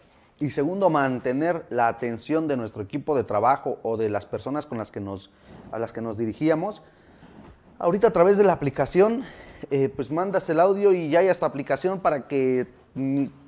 y 0.41 0.51
segundo, 0.51 0.91
mantener 0.91 1.67
la 1.71 1.87
atención 1.87 2.49
de 2.49 2.57
nuestro 2.57 2.83
equipo 2.83 3.15
de 3.15 3.25
trabajo 3.25 3.79
o 3.83 3.97
de 3.97 4.09
las 4.09 4.25
personas 4.25 4.67
con 4.67 4.79
las 4.79 4.91
que 4.91 5.01
nos, 5.01 5.31
a 5.71 5.79
las 5.79 5.93
que 5.93 6.01
nos 6.01 6.17
dirigíamos. 6.17 6.83
Ahorita 7.81 8.09
a 8.09 8.11
través 8.13 8.37
de 8.37 8.45
la 8.45 8.53
aplicación, 8.53 9.25
eh, 9.71 9.89
pues 9.89 10.11
mandas 10.11 10.49
el 10.51 10.61
audio 10.61 10.93
y 10.93 11.09
ya 11.09 11.21
hay 11.21 11.29
esta 11.29 11.47
aplicación 11.47 12.01
para 12.01 12.29
que 12.29 12.67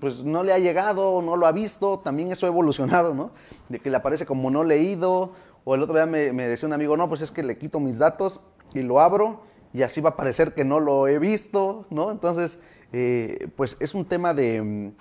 pues 0.01 0.25
no 0.25 0.43
le 0.43 0.53
ha 0.53 0.59
llegado, 0.59 1.21
no 1.21 1.37
lo 1.37 1.47
ha 1.47 1.53
visto, 1.53 1.99
también 1.99 2.33
eso 2.33 2.47
ha 2.47 2.49
evolucionado, 2.49 3.15
¿no? 3.15 3.31
De 3.69 3.79
que 3.79 3.91
le 3.91 3.97
aparece 3.99 4.25
como 4.25 4.51
no 4.51 4.65
leído, 4.65 5.33
o 5.65 5.75
el 5.75 5.83
otro 5.83 5.95
día 5.95 6.07
me, 6.07 6.33
decía 6.33 6.67
un 6.67 6.73
amigo, 6.73 6.97
no, 6.97 7.09
pues 7.09 7.21
es 7.21 7.31
que 7.31 7.43
le 7.43 7.59
quito 7.59 7.79
mis 7.79 7.99
datos 7.99 8.41
y 8.73 8.81
lo 8.81 9.01
abro 9.01 9.43
y 9.75 9.83
así 9.83 10.01
va 10.01 10.11
a 10.11 10.17
parecer 10.17 10.55
que 10.55 10.65
no 10.65 10.81
lo 10.81 11.09
he 11.09 11.19
visto, 11.19 11.85
¿no? 11.91 12.11
Entonces, 12.11 12.61
eh, 12.93 13.49
pues 13.55 13.77
es 13.81 13.95
un 13.95 14.07
tema 14.07 14.33
de 14.33 14.93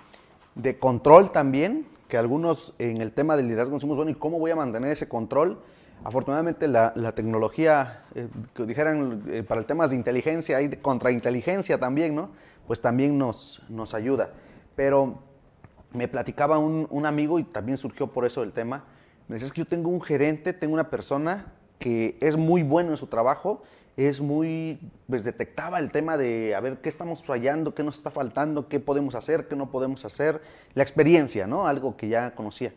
de 0.54 0.78
control 0.78 1.30
también, 1.30 1.86
que 2.08 2.16
algunos 2.18 2.74
en 2.78 3.00
el 3.00 3.12
tema 3.12 3.36
del 3.36 3.46
liderazgo 3.46 3.74
decimos, 3.74 3.96
bueno, 3.96 4.10
¿y 4.10 4.14
cómo 4.14 4.38
voy 4.38 4.50
a 4.50 4.56
mantener 4.56 4.90
ese 4.90 5.08
control? 5.08 5.58
Afortunadamente 6.04 6.68
la, 6.68 7.12
tecnología, 7.14 8.04
eh, 8.14 8.28
que 8.54 8.64
dijeran 8.66 9.22
eh, 9.28 9.42
para 9.42 9.60
el 9.60 9.66
tema 9.66 9.86
de 9.88 9.96
inteligencia, 9.96 10.56
hay 10.56 10.68
contrainteligencia 10.76 11.78
también, 11.78 12.14
¿no? 12.14 12.30
Pues 12.66 12.80
también 12.80 13.18
nos, 13.18 13.62
nos 13.68 13.94
ayuda. 13.94 14.30
Pero 14.74 15.18
me 15.92 16.08
platicaba 16.08 16.58
un, 16.58 16.86
un, 16.90 17.06
amigo 17.06 17.38
y 17.38 17.44
también 17.44 17.78
surgió 17.78 18.08
por 18.08 18.24
eso 18.24 18.42
el 18.42 18.52
tema. 18.52 18.84
Me 19.28 19.34
decía, 19.34 19.46
es 19.46 19.52
que 19.52 19.60
yo 19.60 19.66
tengo 19.66 19.90
un 19.90 20.00
gerente, 20.00 20.52
tengo 20.52 20.74
una 20.74 20.90
persona 20.90 21.52
que 21.78 22.16
es 22.20 22.36
muy 22.36 22.62
bueno 22.62 22.90
en 22.90 22.96
su 22.96 23.06
trabajo 23.06 23.62
es 23.96 24.20
muy, 24.20 24.78
pues 25.08 25.24
detectaba 25.24 25.78
el 25.78 25.90
tema 25.90 26.16
de 26.16 26.54
a 26.54 26.60
ver 26.60 26.78
qué 26.78 26.88
estamos 26.88 27.22
fallando, 27.22 27.74
qué 27.74 27.82
nos 27.82 27.96
está 27.96 28.10
faltando, 28.10 28.68
qué 28.68 28.80
podemos 28.80 29.14
hacer, 29.14 29.48
qué 29.48 29.56
no 29.56 29.70
podemos 29.70 30.04
hacer, 30.04 30.40
la 30.74 30.82
experiencia, 30.82 31.46
¿no? 31.46 31.66
Algo 31.66 31.96
que 31.96 32.08
ya 32.08 32.34
conocía. 32.34 32.72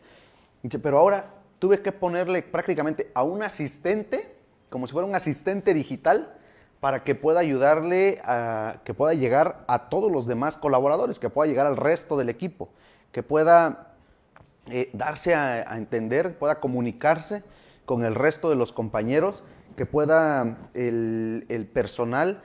Dice, 0.62 0.78
pero 0.78 0.98
ahora 0.98 1.30
tuve 1.58 1.82
que 1.82 1.92
ponerle 1.92 2.42
prácticamente 2.42 3.10
a 3.14 3.22
un 3.22 3.42
asistente, 3.42 4.36
como 4.70 4.86
si 4.86 4.92
fuera 4.92 5.08
un 5.08 5.14
asistente 5.14 5.74
digital, 5.74 6.34
para 6.80 7.04
que 7.04 7.14
pueda 7.14 7.40
ayudarle 7.40 8.20
a 8.24 8.80
que 8.84 8.94
pueda 8.94 9.14
llegar 9.14 9.64
a 9.66 9.88
todos 9.88 10.12
los 10.12 10.26
demás 10.26 10.56
colaboradores, 10.56 11.18
que 11.18 11.30
pueda 11.30 11.48
llegar 11.48 11.66
al 11.66 11.76
resto 11.76 12.16
del 12.16 12.28
equipo, 12.28 12.68
que 13.12 13.22
pueda 13.22 13.94
eh, 14.68 14.90
darse 14.92 15.34
a, 15.34 15.76
entender, 15.76 16.38
pueda 16.38 16.60
comunicarse 16.60 17.42
con 17.84 18.04
el 18.04 18.14
resto 18.14 18.50
de 18.50 18.56
los 18.56 18.72
compañeros 18.72 19.42
que 19.76 19.86
pueda 19.86 20.58
el, 20.74 21.70
personal 21.72 22.42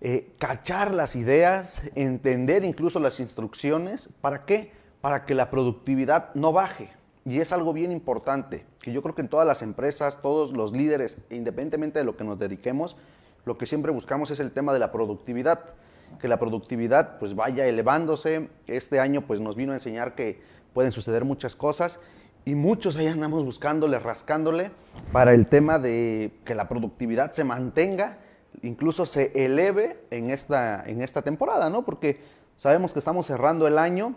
eh, 0.00 0.32
cachar 0.38 0.92
las 0.92 1.14
ideas, 1.16 1.82
entender 1.94 2.64
incluso 2.64 2.98
las 2.98 3.20
instrucciones. 3.20 4.08
¿Para 4.20 4.44
qué? 4.44 4.72
Para 5.00 5.24
que 5.24 5.34
la 5.34 5.50
productividad 5.50 6.34
no 6.34 6.52
baje. 6.52 6.90
Y 7.24 7.38
es 7.38 7.52
algo 7.52 7.72
bien 7.72 7.92
importante, 7.92 8.66
que 8.80 8.92
yo 8.92 9.00
creo 9.02 9.14
que 9.14 9.22
en 9.22 9.28
todas 9.28 9.46
las 9.46 9.62
empresas, 9.62 10.20
todos 10.22 10.52
los 10.52 10.72
líderes, 10.72 11.18
independientemente 11.30 12.00
de 12.00 12.04
lo 12.04 12.16
que 12.16 12.24
nos 12.24 12.38
dediquemos, 12.38 12.96
lo 13.44 13.58
que 13.58 13.66
siempre 13.66 13.92
buscamos 13.92 14.30
es 14.30 14.40
el 14.40 14.52
tema 14.52 14.72
de 14.72 14.80
la 14.80 14.90
productividad, 14.90 15.74
que 16.20 16.28
la 16.28 16.38
productividad 16.38 17.18
pues 17.18 17.34
vaya 17.34 17.66
elevándose. 17.66 18.50
Este 18.66 19.00
año 19.00 19.22
pues 19.22 19.40
nos 19.40 19.56
vino 19.56 19.72
a 19.72 19.76
enseñar 19.76 20.14
que 20.14 20.40
pueden 20.72 20.92
suceder 20.92 21.24
muchas 21.24 21.56
cosas 21.56 22.00
y 22.44 22.54
muchos 22.54 22.96
ahí 22.96 23.06
andamos 23.06 23.44
buscándole, 23.44 23.98
rascándole 23.98 24.70
para 25.12 25.32
el 25.32 25.46
tema 25.46 25.78
de 25.78 26.32
que 26.44 26.54
la 26.54 26.68
productividad 26.68 27.32
se 27.32 27.44
mantenga, 27.44 28.18
incluso 28.62 29.06
se 29.06 29.32
eleve 29.44 30.00
en 30.10 30.30
esta, 30.30 30.84
en 30.84 31.02
esta 31.02 31.22
temporada, 31.22 31.70
¿no? 31.70 31.84
Porque 31.84 32.20
sabemos 32.56 32.92
que 32.92 32.98
estamos 32.98 33.26
cerrando 33.26 33.66
el 33.66 33.78
año 33.78 34.16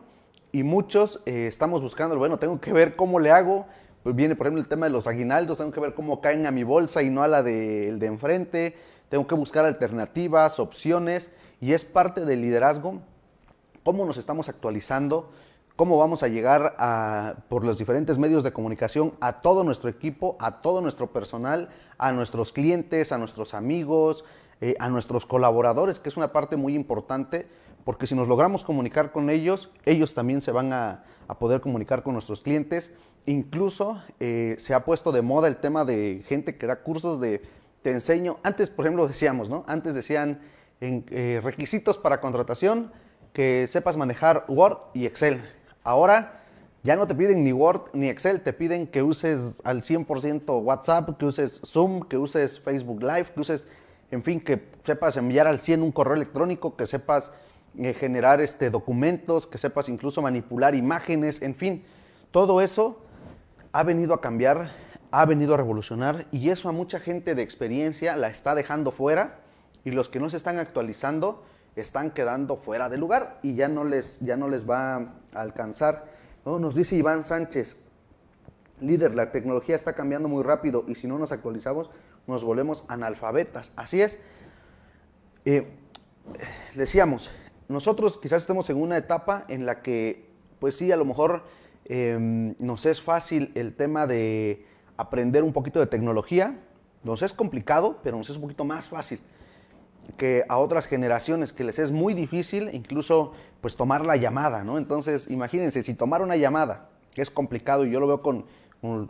y 0.55 0.63
muchos 0.63 1.19
eh, 1.25 1.47
estamos 1.47 1.81
buscando, 1.81 2.17
bueno, 2.17 2.39
tengo 2.39 2.61
que 2.61 2.71
ver 2.71 2.95
cómo 2.95 3.19
le 3.19 3.29
hago. 3.29 3.65
Pues 4.03 4.15
viene, 4.15 4.37
por 4.37 4.47
ejemplo, 4.47 4.61
el 4.61 4.69
tema 4.69 4.85
de 4.85 4.89
los 4.89 5.05
aguinaldos, 5.05 5.57
tengo 5.57 5.73
que 5.73 5.81
ver 5.81 5.93
cómo 5.93 6.21
caen 6.21 6.45
a 6.45 6.51
mi 6.51 6.63
bolsa 6.63 7.03
y 7.03 7.09
no 7.09 7.23
a 7.23 7.27
la 7.27 7.43
del 7.43 7.99
de 7.99 8.05
enfrente. 8.05 8.73
Tengo 9.09 9.27
que 9.27 9.35
buscar 9.35 9.65
alternativas, 9.65 10.61
opciones 10.61 11.29
y 11.59 11.73
es 11.73 11.83
parte 11.83 12.23
del 12.23 12.41
liderazgo, 12.41 13.01
cómo 13.83 14.05
nos 14.05 14.15
estamos 14.15 14.47
actualizando, 14.47 15.29
cómo 15.75 15.97
vamos 15.97 16.23
a 16.23 16.29
llegar 16.29 16.73
a, 16.79 17.35
por 17.49 17.65
los 17.65 17.77
diferentes 17.77 18.17
medios 18.17 18.41
de 18.41 18.53
comunicación 18.53 19.13
a 19.19 19.41
todo 19.41 19.65
nuestro 19.65 19.89
equipo, 19.89 20.37
a 20.39 20.61
todo 20.61 20.79
nuestro 20.79 21.11
personal, 21.11 21.67
a 21.97 22.13
nuestros 22.13 22.53
clientes, 22.53 23.11
a 23.11 23.17
nuestros 23.17 23.53
amigos, 23.53 24.23
eh, 24.61 24.75
a 24.79 24.87
nuestros 24.87 25.25
colaboradores, 25.25 25.99
que 25.99 26.07
es 26.07 26.15
una 26.15 26.31
parte 26.31 26.55
muy 26.55 26.75
importante, 26.75 27.45
porque 27.85 28.07
si 28.07 28.15
nos 28.15 28.27
logramos 28.27 28.63
comunicar 28.63 29.11
con 29.11 29.29
ellos, 29.29 29.69
ellos 29.85 30.15
también 30.15 30.41
se 30.41 30.51
van 30.51 30.73
a, 30.73 31.03
poder 31.39 31.61
comunicar 31.61 32.03
con 32.03 32.13
nuestros 32.13 32.41
clientes. 32.41 32.91
Incluso 33.25 34.01
eh, 34.19 34.55
se 34.59 34.73
ha 34.73 34.83
puesto 34.83 35.11
de 35.11 35.21
moda 35.21 35.47
el 35.47 35.57
tema 35.57 35.85
de 35.85 36.23
gente 36.27 36.57
que 36.57 36.67
da 36.67 36.81
cursos 36.81 37.19
de 37.19 37.41
te 37.83 37.91
enseño. 37.91 38.37
Antes, 38.43 38.69
por 38.69 38.85
ejemplo, 38.85 39.07
decíamos, 39.07 39.49
¿no? 39.49 39.63
Antes 39.67 39.93
decían 39.93 40.41
eh, 40.81 41.39
requisitos 41.43 41.97
para 41.97 42.19
contratación 42.19 42.91
que 43.33 43.67
sepas 43.67 43.97
manejar 43.97 44.45
Word 44.47 44.77
y 44.93 45.05
Excel. 45.05 45.41
Ahora 45.83 46.41
ya 46.81 46.95
no 46.95 47.05
te 47.05 47.13
piden 47.13 47.43
ni 47.43 47.53
Word 47.53 47.89
ni 47.93 48.09
Excel, 48.09 48.41
te 48.41 48.53
piden 48.53 48.87
que 48.87 49.03
uses 49.03 49.55
al 49.63 49.81
100% 49.81 50.63
WhatsApp, 50.63 51.17
que 51.17 51.25
uses 51.25 51.61
Zoom, 51.65 52.01
que 52.01 52.17
uses 52.17 52.59
Facebook 52.59 53.01
Live, 53.01 53.25
que 53.33 53.41
uses, 53.41 53.67
en 54.09 54.23
fin, 54.23 54.39
que 54.39 54.63
sepas 54.83 55.17
enviar 55.17 55.47
al 55.47 55.59
100 55.59 55.83
un 55.83 55.91
correo 55.91 56.15
electrónico, 56.15 56.75
que 56.75 56.87
sepas 56.87 57.31
eh, 57.77 57.93
generar 57.93 58.41
este, 58.41 58.69
documentos, 58.69 59.47
que 59.47 59.57
sepas 59.57 59.89
incluso 59.89 60.21
manipular 60.21 60.75
imágenes, 60.75 61.41
en 61.41 61.55
fin, 61.55 61.83
todo 62.31 62.61
eso 62.61 63.01
ha 63.71 63.83
venido 63.83 64.13
a 64.13 64.21
cambiar, 64.21 64.71
ha 65.11 65.25
venido 65.25 65.53
a 65.53 65.57
revolucionar 65.57 66.25
y 66.31 66.49
eso 66.49 66.69
a 66.69 66.71
mucha 66.71 66.99
gente 66.99 67.35
de 67.35 67.41
experiencia 67.41 68.15
la 68.15 68.29
está 68.29 68.55
dejando 68.55 68.91
fuera 68.91 69.39
y 69.83 69.91
los 69.91 70.09
que 70.09 70.19
no 70.19 70.29
se 70.29 70.37
están 70.37 70.59
actualizando 70.59 71.43
están 71.75 72.11
quedando 72.11 72.55
fuera 72.55 72.89
de 72.89 72.97
lugar 72.97 73.39
y 73.43 73.55
ya 73.55 73.67
no 73.67 73.83
les, 73.83 74.19
ya 74.21 74.37
no 74.37 74.47
les 74.47 74.69
va 74.69 74.95
a 74.95 75.11
alcanzar. 75.33 76.05
Nos 76.45 76.75
dice 76.75 76.95
Iván 76.95 77.23
Sánchez, 77.23 77.77
líder, 78.79 79.15
la 79.15 79.31
tecnología 79.31 79.75
está 79.75 79.93
cambiando 79.93 80.29
muy 80.29 80.43
rápido 80.43 80.85
y 80.87 80.95
si 80.95 81.07
no 81.07 81.17
nos 81.17 81.31
actualizamos 81.31 81.89
nos 82.27 82.43
volvemos 82.43 82.83
analfabetas. 82.87 83.71
Así 83.75 84.01
es. 84.01 84.19
Eh, 85.45 85.67
decíamos, 86.75 87.29
nosotros 87.67 88.17
quizás 88.17 88.41
estemos 88.41 88.69
en 88.69 88.77
una 88.77 88.97
etapa 88.97 89.43
en 89.49 89.65
la 89.65 89.81
que, 89.81 90.27
pues 90.59 90.77
sí, 90.77 90.91
a 90.91 90.97
lo 90.97 91.05
mejor 91.05 91.43
em, 91.85 92.55
nos 92.59 92.85
es 92.85 93.01
fácil 93.01 93.51
el 93.55 93.73
tema 93.75 94.07
de 94.07 94.65
aprender 94.97 95.43
un 95.43 95.53
poquito 95.53 95.79
de 95.79 95.87
tecnología. 95.87 96.59
Nos 97.03 97.21
es 97.21 97.33
complicado, 97.33 97.99
pero 98.03 98.17
nos 98.17 98.29
es 98.29 98.35
un 98.35 98.43
poquito 98.43 98.65
más 98.65 98.89
fácil 98.89 99.19
que 100.17 100.45
a 100.47 100.57
otras 100.57 100.87
generaciones 100.87 101.51
que 101.51 101.63
les 101.63 101.79
es 101.79 101.91
muy 101.91 102.13
difícil 102.13 102.69
incluso 102.73 103.33
pues 103.61 103.75
tomar 103.75 104.05
la 104.05 104.15
llamada, 104.15 104.63
¿no? 104.63 104.77
Entonces, 104.77 105.29
imagínense, 105.29 105.81
si 105.81 105.93
tomar 105.93 106.21
una 106.21 106.35
llamada, 106.35 106.89
que 107.13 107.21
es 107.21 107.31
complicado 107.31 107.85
y 107.85 107.91
yo 107.91 107.99
lo 107.99 108.07
veo 108.07 108.21
con, 108.21 108.45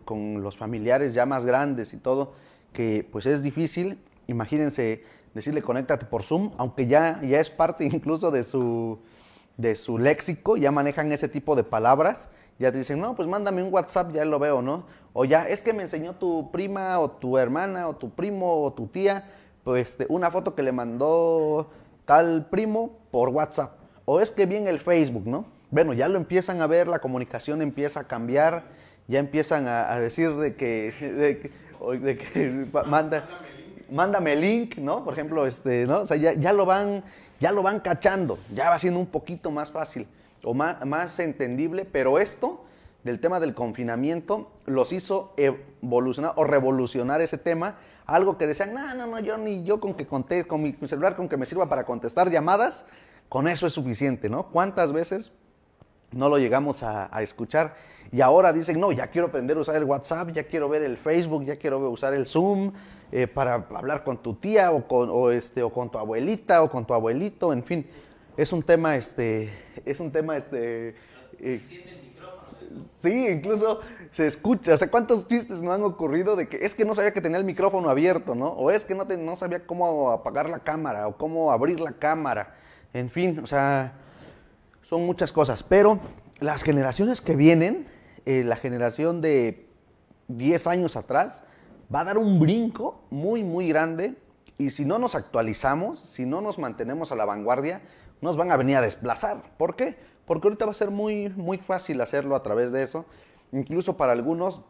con, 0.06 0.42
los 0.42 0.58
familiares 0.58 1.14
ya 1.14 1.26
más 1.26 1.46
grandes 1.46 1.94
y 1.94 1.98
todo, 1.98 2.34
que 2.72 3.08
pues 3.12 3.26
es 3.26 3.44
difícil, 3.44 4.00
imagínense 4.28 5.04
decirle 5.36 5.62
conéctate 5.62 6.08
por 6.08 6.24
Zoom, 6.24 6.52
aunque 6.58 6.88
ya, 6.88 7.22
ya 7.22 7.40
es 7.40 7.52
parte 7.52 7.86
incluso 7.92 8.32
de 8.32 8.44
su, 8.44 8.98
de 9.58 9.76
su 9.76 10.00
léxico, 10.00 10.58
ya 10.58 10.72
manejan 10.72 11.12
ese 11.12 11.28
tipo 11.28 11.56
de 11.56 11.64
palabras, 11.64 12.30
ya 12.58 12.72
te 12.72 12.80
dicen, 12.80 13.00
no, 13.00 13.16
pues 13.16 13.28
mándame 13.28 13.62
un 13.62 13.72
WhatsApp, 13.72 14.12
ya 14.14 14.26
lo 14.26 14.40
veo, 14.40 14.64
¿no? 14.64 14.86
O 15.14 15.26
ya, 15.26 15.48
es 15.48 15.62
que 15.62 15.74
me 15.74 15.84
enseñó 15.84 16.16
tu 16.16 16.52
prima 16.52 17.00
o 17.00 17.12
tu 17.12 17.38
hermana 17.38 17.88
o 17.88 17.96
tu 17.96 18.10
primo 18.10 18.64
o 18.64 18.74
tu 18.74 18.88
tía, 18.88 19.30
pues, 19.64 19.90
este, 19.90 20.06
una 20.10 20.32
foto 20.32 20.56
que 20.56 20.64
le 20.64 20.72
mandó 20.72 21.70
tal 22.06 22.48
primo 22.50 22.98
por 23.12 23.30
WhatsApp. 23.30 23.78
O 24.06 24.22
es 24.22 24.32
que 24.32 24.46
bien 24.46 24.68
el 24.68 24.80
Facebook, 24.80 25.26
¿no? 25.26 25.46
Bueno, 25.72 25.94
ya 25.94 26.08
lo 26.08 26.18
empiezan 26.18 26.62
a 26.62 26.68
ver, 26.68 26.88
la 26.88 27.00
comunicación 27.00 27.62
empieza 27.62 28.02
a 28.02 28.04
cambiar, 28.06 28.64
ya 29.08 29.20
empiezan 29.20 29.68
a, 29.68 30.00
decir 30.00 30.34
de 30.36 30.56
que, 30.56 30.92
de, 32.02 32.18
que 32.18 32.68
manda, 32.86 33.28
mándame 33.92 34.34
el 34.34 34.42
link, 34.42 34.78
¿no? 34.78 35.04
Por 35.04 35.14
ejemplo, 35.14 35.46
este, 35.46 35.86
¿no? 35.86 36.02
O 36.02 36.06
sea, 36.06 36.18
ya, 36.18 36.54
lo 36.54 36.66
van, 36.66 37.04
ya 37.40 37.52
lo 37.52 37.64
van 37.64 37.80
cachando, 37.80 38.38
ya 38.54 38.70
va 38.70 38.80
siendo 38.80 39.00
un 39.00 39.08
poquito 39.08 39.52
más 39.52 39.72
fácil 39.72 40.08
o 40.44 40.54
más, 40.54 40.86
más 40.86 41.20
entendible, 41.20 41.86
pero 41.86 42.20
esto 42.20 42.64
del 43.04 43.20
tema 43.20 43.40
del 43.40 43.54
confinamiento 43.54 44.52
los 44.66 44.92
hizo 44.92 45.34
evolucionar 45.38 46.34
o 46.36 46.44
revolucionar 46.44 47.22
ese 47.22 47.38
tema 47.38 47.78
algo 48.06 48.38
que 48.38 48.48
decían, 48.48 48.74
no, 48.74 48.94
no, 48.94 49.08
no, 49.08 49.20
yo 49.20 49.38
ni 49.38 49.64
yo 49.64 49.80
con 49.80 49.96
que 49.96 50.06
conté, 50.06 50.46
con 50.46 50.62
mi 50.62 50.76
celular 50.88 51.16
con 51.16 51.28
que 51.28 51.38
me 51.38 51.46
sirva 51.46 51.68
para 51.68 51.86
contestar 51.86 52.30
llamadas, 52.30 52.86
con 53.30 53.48
eso 53.48 53.66
es 53.66 53.74
suficiente, 53.74 54.30
¿no? 54.30 54.48
¿Cuántas 54.48 54.94
veces 54.94 55.32
no 56.12 56.30
lo 56.30 56.38
llegamos 56.38 56.84
a, 56.84 57.10
escuchar? 57.22 57.76
Y 58.12 58.22
ahora 58.22 58.54
dicen, 58.54 58.80
no, 58.80 58.92
ya 58.92 59.08
quiero 59.08 59.28
aprender 59.28 59.58
a 59.58 59.62
usar 59.62 59.76
el 59.76 59.84
WhatsApp, 59.84 60.30
ya 60.30 60.44
quiero 60.44 60.70
ver 60.70 60.84
el 60.84 60.98
Facebook, 60.98 61.46
ya 61.46 61.58
quiero 61.58 61.90
usar 61.90 62.14
el 62.14 62.28
Zoom 62.28 62.72
eh, 63.16 63.28
para 63.28 63.54
hablar 63.54 64.04
con 64.04 64.18
tu 64.18 64.34
tía 64.34 64.72
o 64.72 64.86
con, 64.90 65.32
este, 65.32 65.64
o 65.64 65.72
con 65.72 65.90
tu 65.90 65.98
abuelita 65.98 66.62
o 66.62 66.70
con 66.70 66.86
tu 66.86 66.94
abuelito, 66.94 67.54
en 67.54 67.64
fin. 67.64 67.88
Es 68.36 68.52
un 68.52 68.62
tema, 68.62 68.98
este, 68.98 69.54
es 69.86 70.02
un 70.02 70.12
tema, 70.12 70.36
este... 70.36 70.96
Eh, 71.40 71.62
Sí, 73.00 73.30
incluso 73.30 73.80
se 74.12 74.28
escucha. 74.28 74.74
O 74.74 74.78
sea, 74.78 74.92
¿cuántos 74.92 75.30
chistes 75.30 75.64
no 75.64 75.72
han 75.72 75.84
ocurrido 75.84 76.36
de 76.36 76.50
que 76.50 76.58
es 76.58 76.76
que 76.76 76.84
no 76.84 76.94
sabía 76.94 77.14
que 77.14 77.22
tenía 77.22 77.38
el 77.38 77.46
micrófono 77.46 77.90
abierto, 77.90 78.36
¿no? 78.36 78.50
O 78.50 78.70
es 78.70 78.84
que 78.84 78.96
no, 78.96 79.06
no 79.06 79.36
sabía 79.38 79.66
cómo 79.66 80.12
apagar 80.12 80.50
la 80.50 80.60
cámara 80.60 81.08
o 81.08 81.16
cómo 81.16 81.54
abrir 81.54 81.80
la 81.80 81.94
cámara. 81.94 82.54
En 82.94 83.10
fin, 83.10 83.40
o 83.40 83.48
sea, 83.48 83.94
son 84.82 85.06
muchas 85.06 85.32
cosas. 85.32 85.64
Pero 85.64 86.00
las 86.42 86.64
generaciones 86.64 87.22
que 87.22 87.38
vienen, 87.38 87.88
eh, 88.26 88.44
la 88.44 88.58
generación 88.58 89.22
de 89.22 89.70
10 90.28 90.68
años 90.68 90.98
atrás, 90.98 91.44
va 91.94 92.02
a 92.02 92.06
dar 92.06 92.18
un 92.18 92.40
brinco 92.40 93.02
muy, 93.10 93.44
muy 93.44 93.68
grande. 93.70 94.16
Y 94.58 94.70
si 94.70 94.86
no 94.86 95.00
nos 95.00 95.16
actualizamos, 95.16 96.00
si 96.00 96.26
no 96.26 96.42
nos 96.42 96.60
mantenemos 96.60 97.12
a 97.12 97.16
la 97.16 97.26
vanguardia, 97.26 97.82
nos 98.22 98.38
van 98.38 98.52
a 98.52 98.58
venir 98.58 98.78
a 98.78 98.82
desplazar. 98.82 99.44
¿Por 99.58 99.76
qué? 99.76 99.98
porque 100.26 100.48
ahorita 100.48 100.66
va 100.66 100.72
a 100.72 100.76
ser 100.76 100.92
muy, 100.92 101.30
muy 101.30 101.58
fácil 101.58 102.02
hacerlo 102.02 102.36
a 102.36 102.44
través 102.44 102.72
de 102.72 102.84
eso. 102.84 103.06
Incluso 103.52 103.98
para 103.98 104.14
algunos, 104.14 104.62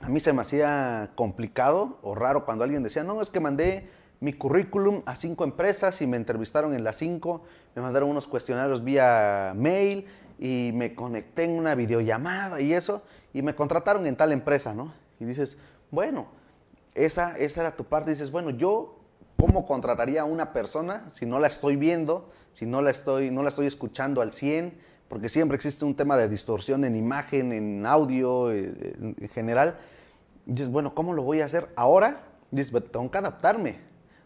a 0.00 0.08
mí 0.08 0.20
se 0.20 0.32
me 0.32 0.42
hacía 0.42 1.12
complicado 1.14 1.98
o 2.02 2.14
raro 2.14 2.44
cuando 2.44 2.64
alguien 2.64 2.82
decía, 2.82 3.02
no, 3.02 3.22
es 3.22 3.30
que 3.30 3.40
mandé 3.40 3.88
mi 4.20 4.32
currículum 4.32 5.02
a 5.06 5.16
cinco 5.16 5.44
empresas 5.44 6.00
y 6.02 6.06
me 6.06 6.16
entrevistaron 6.16 6.74
en 6.74 6.84
las 6.84 6.96
cinco, 6.96 7.42
me 7.74 7.82
mandaron 7.82 8.10
unos 8.10 8.26
cuestionarios 8.26 8.84
vía 8.84 9.52
mail 9.56 10.06
y 10.38 10.70
me 10.74 10.94
conecté 10.94 11.44
en 11.44 11.52
una 11.52 11.74
videollamada 11.74 12.60
y 12.60 12.72
eso, 12.72 13.02
y 13.32 13.42
me 13.42 13.54
contrataron 13.54 14.06
en 14.06 14.16
tal 14.16 14.32
empresa, 14.32 14.74
¿no? 14.74 14.92
Y 15.18 15.24
dices, 15.24 15.58
bueno, 15.90 16.26
esa, 16.94 17.36
esa 17.38 17.60
era 17.60 17.76
tu 17.76 17.84
parte, 17.84 18.10
dices, 18.10 18.30
bueno, 18.30 18.50
yo 18.50 18.96
¿Cómo 19.36 19.66
contrataría 19.66 20.22
a 20.22 20.24
una 20.24 20.52
persona 20.52 21.08
si 21.10 21.26
no 21.26 21.38
la 21.38 21.48
estoy 21.48 21.76
viendo, 21.76 22.30
si 22.54 22.64
no 22.64 22.80
la 22.80 22.90
estoy, 22.90 23.30
no 23.30 23.42
la 23.42 23.50
estoy 23.50 23.66
escuchando 23.66 24.22
al 24.22 24.32
100? 24.32 24.72
Porque 25.08 25.28
siempre 25.28 25.56
existe 25.56 25.84
un 25.84 25.94
tema 25.94 26.16
de 26.16 26.28
distorsión 26.28 26.84
en 26.84 26.96
imagen, 26.96 27.52
en 27.52 27.84
audio, 27.84 28.50
eh, 28.50 28.96
en 28.98 29.28
general. 29.28 29.78
Y 30.46 30.52
dices, 30.52 30.70
bueno, 30.70 30.94
¿cómo 30.94 31.12
lo 31.12 31.22
voy 31.22 31.42
a 31.42 31.44
hacer? 31.44 31.68
Ahora, 31.76 32.22
dices, 32.50 32.72
tengo 32.90 33.10
que 33.10 33.18
adaptarme. 33.18 33.78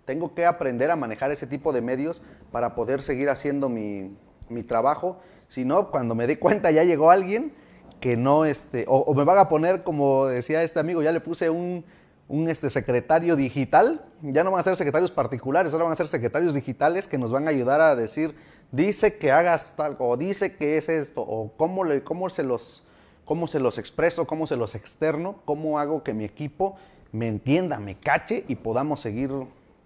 Tengo 0.05 0.33
que 0.33 0.47
aprender 0.47 0.90
a 0.93 0.97
manejar 0.97 1.33
ese 1.33 1.47
tipo 1.47 1.73
de 1.73 1.83
medios 1.83 2.23
para 2.52 2.75
poder 2.76 3.02
seguir 3.02 3.31
haciendo 3.31 3.69
mi, 3.69 4.17
mi 4.49 4.62
trabajo. 4.62 5.19
Si 5.49 5.64
no, 5.64 5.90
cuando 5.90 6.14
me 6.14 6.29
dé 6.29 6.38
cuenta 6.38 6.71
ya 6.71 6.85
llegó 6.85 7.11
alguien 7.11 7.52
que 8.00 8.16
no, 8.16 8.45
este, 8.45 8.85
o, 8.88 9.12
me 9.14 9.25
van 9.25 9.38
a 9.38 9.49
poner, 9.49 9.83
como 9.83 10.26
decía 10.26 10.62
este 10.62 10.80
amigo, 10.80 11.02
ya 11.02 11.12
le 11.12 11.21
puse 11.21 11.50
un, 11.50 11.85
un 12.28 12.49
este, 12.49 12.71
secretario 12.71 13.37
digital. 13.37 14.04
Ya 14.23 14.45
no 14.45 14.50
van 14.50 14.61
a 14.61 14.62
ser 14.62 14.76
secretarios 14.76 15.11
particulares, 15.11 15.73
ahora 15.73 15.85
van 15.85 15.92
a 15.92 15.97
ser 15.97 16.09
secretarios 16.09 16.54
digitales 16.54 17.07
que 17.07 17.19
nos 17.19 17.33
van 17.33 17.47
a 17.47 17.50
ayudar 17.50 17.80
a 17.80 17.97
decir, 17.97 18.35
dice 18.73 19.19
que 19.19 19.33
hagas 19.33 19.75
tal, 19.76 19.97
o 19.99 20.16
dice 20.16 20.57
que 20.57 20.78
es 20.78 20.88
esto, 20.88 21.23
o 21.23 21.52
cómo, 21.57 21.85
le, 21.85 22.02
cómo, 22.02 22.30
se, 22.30 22.42
los, 22.42 22.85
cómo 23.25 23.47
se 23.47 23.61
los 23.61 23.78
expreso, 23.78 24.26
cómo 24.26 24.47
se 24.47 24.57
los 24.57 24.75
externo, 24.75 25.40
cómo 25.45 25.78
hago 25.78 26.02
que 26.02 26.14
mi 26.14 26.25
equipo 26.25 26.76
me 27.12 27.26
entienda, 27.26 27.78
me 27.78 27.99
cache 27.99 28.45
y 28.49 28.57
podamos 28.57 29.00
seguir, 29.00 29.30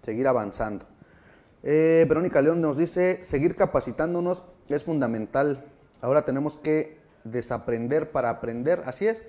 seguir 0.03 0.27
avanzando. 0.27 0.85
Eh, 1.63 2.05
Verónica 2.07 2.41
León 2.41 2.61
nos 2.61 2.77
dice, 2.77 3.23
seguir 3.23 3.55
capacitándonos 3.55 4.43
es 4.69 4.83
fundamental. 4.83 5.65
Ahora 6.01 6.23
tenemos 6.23 6.57
que 6.57 6.99
desaprender 7.25 8.11
para 8.11 8.29
aprender. 8.29 8.83
Así 8.85 9.07
es. 9.07 9.23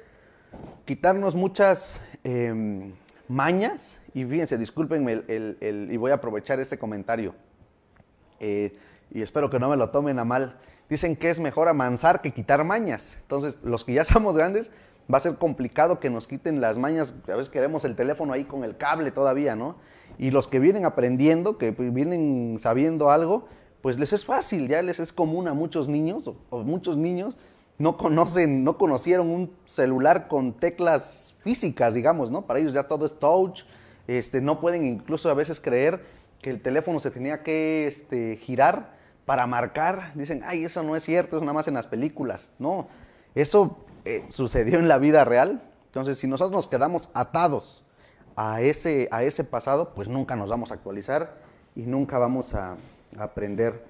quitarnos 0.84 1.34
muchas 1.34 2.00
em, 2.22 2.92
mañas. 3.26 3.98
Y 4.14 4.24
fíjense, 4.24 4.56
discúlpenme 4.56 5.24
y 5.28 5.96
voy 5.96 6.12
a 6.12 6.14
aprovechar 6.14 6.60
este 6.60 6.78
comentario. 6.78 7.34
Eh, 8.38 8.78
y 9.10 9.22
espero 9.22 9.50
que 9.50 9.58
no 9.58 9.68
me 9.68 9.76
lo 9.76 9.90
tomen 9.90 10.18
a 10.18 10.24
mal. 10.24 10.58
Dicen 10.88 11.16
que 11.16 11.30
es 11.30 11.40
mejor 11.40 11.68
amansar 11.68 12.20
que 12.20 12.32
quitar 12.32 12.62
mañas. 12.64 13.18
Entonces, 13.22 13.58
los 13.62 13.84
que 13.84 13.94
ya 13.94 14.04
somos 14.04 14.36
grandes, 14.36 14.70
va 15.12 15.18
a 15.18 15.20
ser 15.20 15.36
complicado 15.36 16.00
que 16.00 16.10
nos 16.10 16.26
quiten 16.26 16.60
las 16.60 16.78
mañas. 16.78 17.14
A 17.28 17.36
veces 17.36 17.50
queremos 17.50 17.84
el 17.84 17.96
teléfono 17.96 18.32
ahí 18.32 18.44
con 18.44 18.64
el 18.64 18.76
cable 18.76 19.10
todavía, 19.10 19.56
¿no? 19.56 19.76
Y 20.18 20.30
los 20.30 20.48
que 20.48 20.58
vienen 20.58 20.84
aprendiendo, 20.84 21.58
que 21.58 21.72
vienen 21.72 22.58
sabiendo 22.58 23.10
algo, 23.10 23.48
pues 23.82 23.98
les 23.98 24.12
es 24.12 24.24
fácil, 24.24 24.68
ya 24.68 24.82
les 24.82 24.98
es 24.98 25.12
común 25.12 25.46
a 25.48 25.54
muchos 25.54 25.88
niños, 25.88 26.28
o, 26.50 26.64
muchos 26.64 26.96
niños 26.96 27.36
no 27.78 27.96
conocen, 27.96 28.64
no 28.64 28.78
conocieron 28.78 29.28
un 29.30 29.52
celular 29.66 30.28
con 30.28 30.54
teclas 30.54 31.34
físicas, 31.40 31.94
digamos, 31.94 32.30
¿no? 32.30 32.42
Para 32.42 32.60
ellos 32.60 32.72
ya 32.72 32.84
todo 32.84 33.06
es 33.06 33.18
touch, 33.18 33.62
este, 34.06 34.40
no 34.40 34.60
pueden 34.60 34.86
incluso 34.86 35.28
a 35.30 35.34
veces 35.34 35.60
creer 35.60 36.04
que 36.40 36.50
el 36.50 36.62
teléfono 36.62 37.00
se 37.00 37.10
tenía 37.10 37.42
que 37.42 37.86
este, 37.86 38.36
girar 38.36 38.94
para 39.26 39.46
marcar. 39.46 40.12
Dicen, 40.14 40.42
ay, 40.44 40.64
eso 40.64 40.82
no 40.82 40.96
es 40.96 41.04
cierto, 41.04 41.36
eso 41.36 41.44
nada 41.44 41.54
más 41.54 41.68
en 41.68 41.74
las 41.74 41.86
películas. 41.86 42.52
No, 42.58 42.86
eso 43.34 43.78
eh, 44.04 44.24
sucedió 44.28 44.78
en 44.78 44.88
la 44.88 44.98
vida 44.98 45.24
real. 45.24 45.62
Entonces, 45.86 46.18
si 46.18 46.26
nosotros 46.26 46.52
nos 46.52 46.66
quedamos 46.66 47.08
atados 47.14 47.82
a 48.36 48.60
ese, 48.60 49.08
a 49.10 49.24
ese 49.24 49.44
pasado, 49.44 49.92
pues 49.94 50.08
nunca 50.08 50.36
nos 50.36 50.48
vamos 50.48 50.70
a 50.70 50.74
actualizar 50.74 51.38
y 51.74 51.82
nunca 51.82 52.18
vamos 52.18 52.54
a, 52.54 52.76
aprender. 53.18 53.84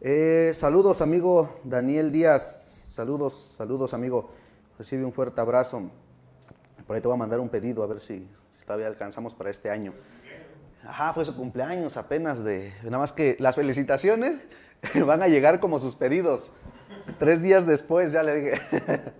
Eh, 0.00 0.52
saludos, 0.54 1.00
amigo 1.00 1.60
Daniel 1.64 2.12
Díaz. 2.12 2.79
Saludos, 2.90 3.54
saludos, 3.56 3.94
amigo. 3.94 4.32
Recibe 4.76 5.04
un 5.04 5.12
fuerte 5.12 5.40
abrazo. 5.40 5.80
Por 6.88 6.96
ahí 6.96 7.00
te 7.00 7.06
voy 7.06 7.14
a 7.14 7.18
mandar 7.18 7.38
un 7.38 7.48
pedido 7.48 7.84
a 7.84 7.86
ver 7.86 8.00
si, 8.00 8.26
todavía 8.66 8.88
alcanzamos 8.88 9.32
para 9.32 9.48
este 9.48 9.70
año. 9.70 9.94
Ajá, 10.84 11.12
fue 11.12 11.24
su 11.24 11.36
cumpleaños 11.36 11.96
apenas 11.96 12.42
de... 12.42 12.74
Nada 12.82 12.98
más 12.98 13.12
que 13.12 13.36
las 13.38 13.54
felicitaciones 13.54 14.40
van 15.06 15.22
a 15.22 15.28
llegar 15.28 15.60
como 15.60 15.78
sus 15.78 15.94
pedidos. 15.94 16.50
Tres 17.20 17.42
días 17.42 17.64
después 17.64 18.10
ya 18.10 18.24
le 18.24 18.34
dije... 18.34 18.60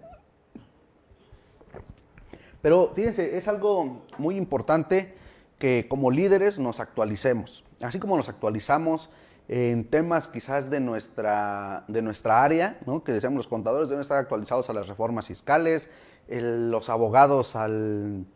Pero 2.62 2.90
fíjense, 2.92 3.36
es 3.36 3.46
algo 3.46 4.04
muy 4.18 4.36
importante 4.36 5.14
que 5.60 5.86
como 5.88 6.10
líderes 6.10 6.58
nos 6.58 6.80
actualicemos. 6.80 7.64
Así 7.80 8.00
como 8.00 8.16
nos 8.16 8.28
actualizamos 8.28 9.10
en 9.52 9.84
temas 9.84 10.28
quizás 10.28 10.70
de 10.70 10.78
nuestra, 10.78 11.82
de 11.88 12.02
nuestra 12.02 12.44
área, 12.44 12.78
que 13.04 13.10
decíamos 13.10 13.38
los 13.38 13.48
contadores 13.48 13.88
deben 13.88 14.02
estar 14.02 14.16
actualizados 14.16 14.70
a 14.70 14.72
las 14.72 14.86
reformas 14.86 15.26
fiscales, 15.26 15.90
los 16.28 16.88
abogados 16.88 17.56
al, 17.56 18.26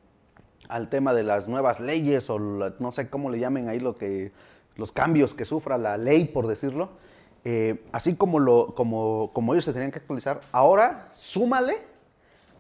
tema 0.91 1.15
de 1.15 1.23
las 1.23 1.47
nuevas 1.47 1.79
leyes 1.79 2.29
o 2.31 2.41
no 2.41 2.91
sé 2.91 3.09
cómo 3.11 3.31
le 3.31 3.39
llamen 3.39 3.69
ahí 3.69 3.79
lo 3.79 3.97
que, 3.97 4.33
los 4.75 4.91
cambios 4.91 5.35
que 5.35 5.45
sufra 5.45 5.79
la 5.79 5.97
ley, 5.99 6.25
por 6.25 6.49
decirlo. 6.49 6.91
Eh, 7.45 7.85
así 7.93 8.17
como, 8.17 8.41
lo, 8.41 8.75
como, 8.75 9.31
como 9.33 9.55
ellos 9.55 9.67
se 9.67 9.73
tenían 9.73 9.93
que 9.93 10.01
actualizar, 10.01 10.41
ahora 10.51 11.07
súmale 11.13 11.77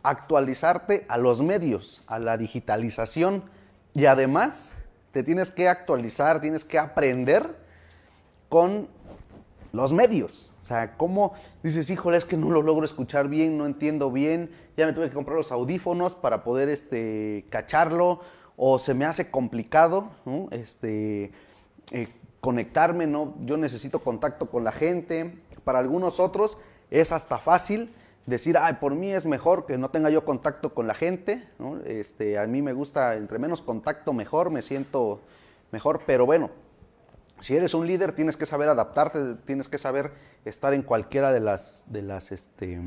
actualizarte 0.04 1.06
a 1.08 1.18
los 1.18 1.42
medios, 1.42 2.04
a 2.06 2.20
la 2.20 2.36
digitalización 2.36 3.42
y 3.94 4.04
además 4.04 4.74
te 5.10 5.24
tienes 5.24 5.50
que 5.50 5.68
actualizar, 5.68 6.40
tienes 6.40 6.64
que 6.64 6.78
aprender 6.78 7.63
con 8.54 8.86
los 9.72 9.92
medios. 9.92 10.52
O 10.62 10.64
sea, 10.64 10.96
¿cómo 10.96 11.32
dices, 11.64 11.90
híjole, 11.90 12.16
es 12.16 12.24
que 12.24 12.36
no 12.36 12.50
lo 12.50 12.62
logro 12.62 12.84
escuchar 12.84 13.26
bien, 13.26 13.58
no 13.58 13.66
entiendo 13.66 14.12
bien, 14.12 14.48
ya 14.76 14.86
me 14.86 14.92
tuve 14.92 15.08
que 15.08 15.14
comprar 15.16 15.36
los 15.36 15.50
audífonos 15.50 16.14
para 16.14 16.44
poder 16.44 16.68
este, 16.68 17.46
cacharlo, 17.50 18.20
o 18.56 18.78
se 18.78 18.94
me 18.94 19.06
hace 19.06 19.28
complicado 19.28 20.10
este, 20.52 21.32
eh, 21.90 22.08
conectarme, 22.40 23.08
¿no? 23.08 23.34
yo 23.40 23.56
necesito 23.56 23.98
contacto 23.98 24.48
con 24.48 24.62
la 24.62 24.70
gente. 24.70 25.36
Para 25.64 25.80
algunos 25.80 26.20
otros 26.20 26.56
es 26.92 27.10
hasta 27.10 27.38
fácil, 27.38 27.92
decir, 28.24 28.56
ay, 28.56 28.74
por 28.74 28.94
mí 28.94 29.10
es 29.10 29.26
mejor 29.26 29.66
que 29.66 29.78
no 29.78 29.90
tenga 29.90 30.10
yo 30.10 30.24
contacto 30.24 30.74
con 30.74 30.86
la 30.86 30.94
gente, 30.94 31.42
este, 31.86 32.38
a 32.38 32.46
mí 32.46 32.62
me 32.62 32.72
gusta, 32.72 33.16
entre 33.16 33.40
menos 33.40 33.62
contacto 33.62 34.12
mejor, 34.12 34.50
me 34.50 34.62
siento 34.62 35.18
mejor, 35.72 36.02
pero 36.06 36.24
bueno, 36.24 36.50
si 37.44 37.54
eres 37.54 37.74
un 37.74 37.86
líder 37.86 38.12
tienes 38.12 38.38
que 38.38 38.46
saber 38.46 38.70
adaptarte, 38.70 39.34
tienes 39.44 39.68
que 39.68 39.76
saber 39.76 40.12
estar 40.46 40.72
en 40.72 40.80
cualquiera 40.80 41.30
de 41.30 41.40
las, 41.40 41.84
de 41.88 42.00
las, 42.00 42.32
este, 42.32 42.80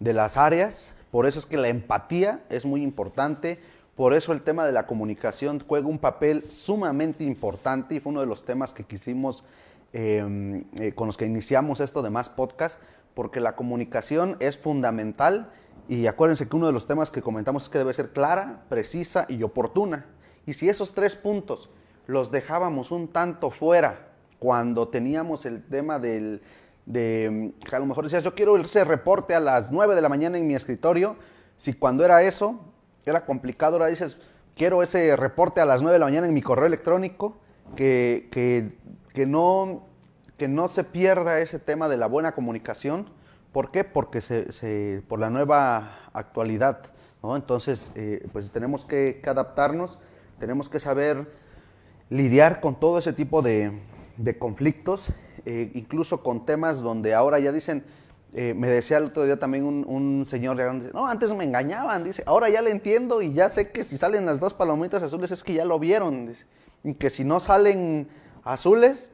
de 0.00 0.12
las 0.14 0.38
áreas, 0.38 0.94
por 1.10 1.26
eso 1.26 1.38
es 1.38 1.44
que 1.44 1.58
la 1.58 1.68
empatía 1.68 2.42
es 2.48 2.64
muy 2.64 2.82
importante, 2.82 3.60
por 3.94 4.14
eso 4.14 4.32
el 4.32 4.40
tema 4.40 4.64
de 4.64 4.72
la 4.72 4.86
comunicación 4.86 5.62
juega 5.68 5.88
un 5.88 5.98
papel 5.98 6.50
sumamente 6.50 7.22
importante 7.24 7.94
y 7.94 8.00
fue 8.00 8.12
uno 8.12 8.20
de 8.22 8.26
los 8.26 8.46
temas 8.46 8.72
que 8.72 8.84
quisimos, 8.84 9.44
em, 9.92 10.64
eh, 10.78 10.92
con 10.94 11.06
los 11.06 11.18
que 11.18 11.26
iniciamos 11.26 11.80
esto 11.80 12.00
de 12.00 12.08
más 12.08 12.30
podcast, 12.30 12.80
porque 13.12 13.40
la 13.40 13.56
comunicación 13.56 14.38
es 14.40 14.56
fundamental. 14.56 15.50
Y 15.86 16.06
acuérdense 16.06 16.48
que 16.48 16.56
uno 16.56 16.66
de 16.66 16.72
los 16.72 16.86
temas 16.86 17.10
que 17.10 17.20
comentamos 17.20 17.64
es 17.64 17.68
que 17.68 17.78
debe 17.78 17.92
ser 17.92 18.10
clara, 18.12 18.64
precisa 18.70 19.26
y 19.28 19.42
oportuna. 19.42 20.06
Y 20.46 20.54
si 20.54 20.70
esos 20.70 20.94
tres 20.94 21.14
puntos 21.14 21.68
los 22.06 22.30
dejábamos 22.30 22.90
un 22.90 23.08
tanto 23.08 23.50
fuera 23.50 24.08
cuando 24.38 24.88
teníamos 24.88 25.46
el 25.46 25.62
tema 25.64 25.98
del, 25.98 26.42
de, 26.84 27.52
a 27.72 27.78
lo 27.78 27.86
mejor 27.86 28.04
decías, 28.04 28.22
yo 28.22 28.34
quiero 28.34 28.56
ese 28.56 28.84
reporte 28.84 29.34
a 29.34 29.40
las 29.40 29.70
9 29.72 29.94
de 29.94 30.02
la 30.02 30.08
mañana 30.08 30.38
en 30.38 30.46
mi 30.46 30.54
escritorio, 30.54 31.16
si 31.56 31.72
cuando 31.72 32.04
era 32.04 32.22
eso, 32.22 32.60
era 33.04 33.24
complicado, 33.24 33.76
ahora 33.76 33.88
dices, 33.88 34.18
quiero 34.54 34.82
ese 34.82 35.16
reporte 35.16 35.60
a 35.60 35.64
las 35.64 35.82
9 35.82 35.94
de 35.94 35.98
la 35.98 36.06
mañana 36.06 36.26
en 36.26 36.34
mi 36.34 36.42
correo 36.42 36.66
electrónico, 36.66 37.36
que, 37.74 38.28
que, 38.30 38.76
que 39.12 39.26
no 39.26 39.82
que 40.36 40.48
no 40.48 40.68
se 40.68 40.84
pierda 40.84 41.40
ese 41.40 41.58
tema 41.58 41.88
de 41.88 41.96
la 41.96 42.06
buena 42.06 42.32
comunicación. 42.32 43.08
¿Por 43.52 43.70
qué? 43.70 43.84
Porque 43.84 44.20
se, 44.20 45.02
por 45.08 45.18
la 45.18 45.30
nueva 45.30 45.98
actualidad. 46.12 46.90
Entonces, 47.22 47.90
eh, 47.94 48.28
pues 48.32 48.50
tenemos 48.50 48.84
que, 48.84 49.20
adaptarnos, 49.26 49.98
tenemos 50.38 50.68
que 50.68 50.78
saber 50.78 51.26
lidiar 52.10 52.60
con 52.60 52.78
todo 52.78 52.98
ese 52.98 53.12
tipo 53.12 53.42
de, 53.42 53.72
conflictos, 54.38 55.08
eh, 55.44 55.70
incluso 55.74 56.22
con 56.22 56.46
temas 56.46 56.80
donde 56.80 57.14
ahora 57.14 57.38
ya 57.38 57.52
dicen, 57.52 57.84
eh, 58.34 58.54
me 58.54 58.68
decía 58.68 58.98
el 58.98 59.04
otro 59.04 59.24
día 59.24 59.38
también 59.38 59.64
un, 59.64 60.26
señor, 60.26 60.56
no, 60.92 61.06
antes 61.06 61.32
me 61.32 61.44
engañaban, 61.44 62.04
dice, 62.04 62.22
ahora 62.26 62.48
ya 62.48 62.62
le 62.62 62.70
entiendo 62.70 63.22
y 63.22 63.32
ya 63.32 63.48
sé 63.48 63.70
que 63.70 63.84
si 63.84 63.96
salen 63.96 64.26
las 64.26 64.40
dos 64.40 64.54
palomitas 64.54 65.02
azules 65.02 65.30
es 65.30 65.42
que 65.42 65.54
ya 65.54 65.64
lo 65.64 65.78
vieron, 65.78 66.32
y 66.84 66.94
que 66.94 67.10
si 67.10 67.24
no 67.24 67.40
salen 67.40 68.08
azules, 68.44 69.10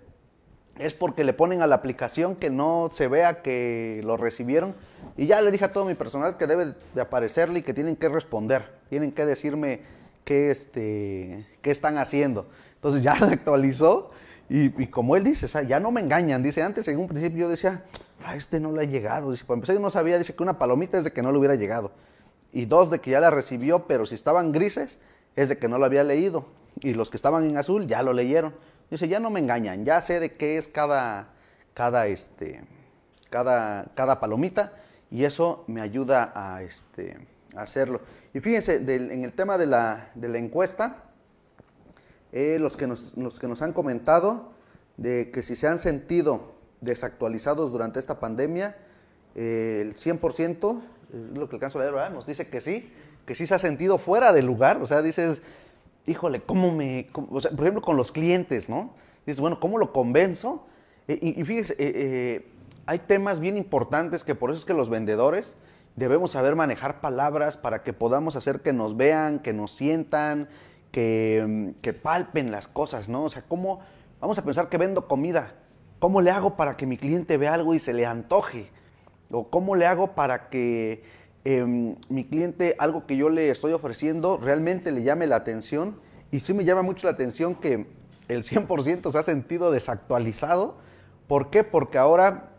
es 0.79 0.95
porque 0.95 1.25
le 1.25 1.33
ponen 1.33 1.63
a 1.63 1.67
la 1.67 1.77
aplicación 1.77 2.37
que 2.37 2.51
no 2.51 2.91
se 2.93 3.09
vea 3.09 3.43
que 3.43 4.01
lo 4.05 4.17
recibieron. 4.17 4.75
Y 5.17 5.27
ya 5.27 5.41
le 5.41 5.51
dije 5.51 5.67
a 5.67 5.73
todo 5.73 5.85
mi 5.85 5.95
personal 5.95 6.37
que 6.37 6.47
debe 6.47 6.75
de 6.95 7.01
aparecerle 7.01 7.61
y 7.61 7.63
que 7.63 7.75
tienen 7.75 7.97
que 7.97 8.09
responder, 8.09 8.71
tienen 8.89 9.13
que 9.13 9.27
decirme 9.27 9.83
qué, 10.25 10.51
este, 10.51 11.47
qué 11.61 11.71
están 11.71 11.99
haciendo. 11.99 12.49
Entonces 12.83 13.03
ya 13.03 13.17
se 13.19 13.27
actualizó 13.27 14.11
y, 14.49 14.87
como 14.89 15.17
él 15.17 15.25
dice, 15.25 15.47
ya 15.67 15.81
no 15.81 15.91
me 15.91 16.01
engañan. 16.01 16.43
Dice, 16.43 16.63
antes 16.63 16.87
en 16.89 16.99
un 16.99 17.09
principio 17.09 17.43
yo 17.43 17.49
decía, 17.49 17.85
a 18.25 18.37
este 18.37 18.61
no 18.61 18.73
le 18.73 18.83
ha 18.83 18.85
llegado. 18.85 19.31
Dice, 19.31 19.45
por 19.45 19.55
empezar 19.55 19.77
yo 19.77 19.81
no 19.81 19.91
sabía, 19.91 20.19
dice 20.19 20.35
que 20.35 20.43
una 20.43 20.59
palomita 20.59 20.99
es 20.99 21.05
de 21.05 21.13
que 21.13 21.23
no 21.23 21.33
le 21.33 21.39
hubiera 21.39 21.55
llegado. 21.55 21.93
Y 22.53 22.67
dos, 22.67 22.91
de 22.91 22.99
que 22.99 23.13
ya 23.13 23.21
la 23.21 23.31
recibió, 23.31 23.87
pero 23.87 24.05
si 24.05 24.15
estaban 24.15 24.53
grises, 24.53 24.99
es 25.37 25.49
de 25.49 25.59
que 25.59 25.69
no 25.69 25.79
lo 25.79 25.87
había 25.87 26.05
leído. 26.05 26.47
Y 26.81 26.93
los 26.93 27.09
que 27.09 27.17
estaban 27.17 27.45
en 27.45 27.57
azul 27.57 27.87
ya 27.87 28.03
lo 28.03 28.13
leyeron. 28.13 28.55
Dice, 28.91 29.09
ya 29.09 29.21
no 29.21 29.31
me 29.31 29.41
engañan, 29.41 29.87
ya 29.87 30.03
sé 30.03 30.21
de 30.21 30.35
qué 30.35 30.59
es 30.59 30.69
cada, 30.69 31.29
cada, 31.73 32.09
este, 32.09 32.63
cada, 33.31 33.87
cada 33.95 34.21
palomita 34.21 34.75
y 35.13 35.25
eso 35.25 35.65
me 35.67 35.81
ayuda 35.81 36.33
a, 36.35 36.63
este, 36.63 37.17
hacerlo. 37.55 38.01
Y 38.33 38.41
fíjense, 38.41 38.77
en 38.77 39.25
el 39.25 39.33
tema 39.33 39.59
de 39.59 39.67
la, 39.67 40.11
encuesta, 40.17 41.05
eh, 42.33 42.59
los, 42.61 42.77
que 42.77 42.87
nos, 42.87 43.17
los 43.17 43.39
que 43.39 43.49
nos 43.49 43.63
han 43.63 43.73
comentado 43.73 44.53
de 44.97 45.31
que 45.31 45.43
si 45.43 45.57
se 45.57 45.69
han 45.69 45.79
sentido 45.79 46.53
desactualizados 46.81 47.73
durante 47.73 48.01
esta 48.01 48.19
pandemia, 48.21 48.77
eh, 49.35 49.81
el 49.83 49.95
100%, 49.95 50.81
es 51.13 51.39
lo 51.39 51.49
que 51.49 51.57
alcanzo 51.57 51.79
a 51.79 51.83
leer, 51.83 52.13
nos 52.13 52.27
dice 52.27 52.49
que 52.49 52.61
sí, 52.61 52.93
que 53.27 53.35
sí 53.35 53.47
se 53.47 53.55
ha 53.55 53.59
sentido 53.59 53.99
fuera 53.99 54.33
de 54.33 54.43
lugar, 54.43 54.83
o 54.83 54.87
sea, 54.87 55.03
dices, 55.03 55.43
híjole, 56.07 56.43
¿cómo 56.43 56.73
me...? 56.73 57.09
o 57.31 57.41
sea, 57.41 57.51
por 57.51 57.61
ejemplo, 57.61 57.83
con 57.83 57.97
los 57.97 58.13
clientes, 58.13 58.69
¿no? 58.69 58.95
Dices, 59.27 59.41
bueno, 59.41 59.61
¿cómo 59.61 59.79
lo 59.79 59.93
convenzo? 59.93 60.67
Eh, 61.09 61.19
y, 61.21 61.45
fíjese, 61.45 61.75
eh, 61.75 61.93
eh, 61.95 62.49
hay 62.87 62.99
temas 62.99 63.41
bien 63.41 63.57
importantes 63.57 64.25
que 64.25 64.35
por 64.35 64.51
eso 64.51 64.61
es 64.61 64.65
que 64.65 64.75
los 64.75 64.89
vendedores 64.89 65.57
debemos 65.95 66.33
saber 66.33 66.57
manejar 66.57 67.01
palabras 67.01 67.57
para 67.57 67.83
que 67.83 67.93
podamos 67.93 68.35
hacer 68.35 68.61
que 68.61 68.73
nos 68.73 68.97
vean, 68.97 69.39
que 69.41 69.53
nos 69.53 69.73
sientan, 69.73 70.49
que, 70.93 71.75
que 71.83 71.93
palpen 71.93 72.53
las 72.53 72.69
cosas, 72.69 73.09
¿no? 73.09 73.25
O 73.25 73.31
sea, 73.31 73.43
¿cómo... 73.49 73.81
Vamos 74.21 74.39
a 74.39 74.45
pensar 74.45 74.69
que 74.69 74.79
vendo 74.79 75.09
comida. 75.09 75.55
¿Cómo 75.99 76.21
le 76.21 76.31
hago 76.31 76.57
para 76.57 76.77
que 76.77 76.87
mi 76.87 76.97
cliente 76.97 77.37
vea 77.37 77.55
algo 77.55 77.75
y 77.75 77.81
se 77.81 77.93
le 77.93 78.07
antoje? 78.07 78.71
¿O 79.31 79.49
cómo 79.49 79.75
le 79.75 79.87
hago 79.87 80.15
para 80.15 80.49
que 80.49 81.03
em, 81.45 81.97
mi 82.09 82.25
cliente 82.25 82.77
algo 82.79 83.07
que 83.07 83.17
yo 83.17 83.29
le 83.29 83.51
estoy 83.51 83.73
ofreciendo 83.73 84.37
realmente 84.37 84.93
le 84.93 85.03
llame 85.03 85.27
la 85.27 85.37
atención 85.37 85.99
y 86.31 86.41
sí 86.41 86.55
me 86.55 86.65
llama 86.65 86.83
mucho 86.83 87.07
la 87.07 87.15
atención 87.15 87.55
que 87.55 87.87
el 88.29 88.43
100% 88.43 89.11
se 89.11 89.19
ha 89.19 89.23
sentido 89.23 89.71
desactualizado. 89.71 90.77
¿Por 91.27 91.51
qué? 91.51 91.65
Porque 91.65 91.99
ahora 91.99 92.51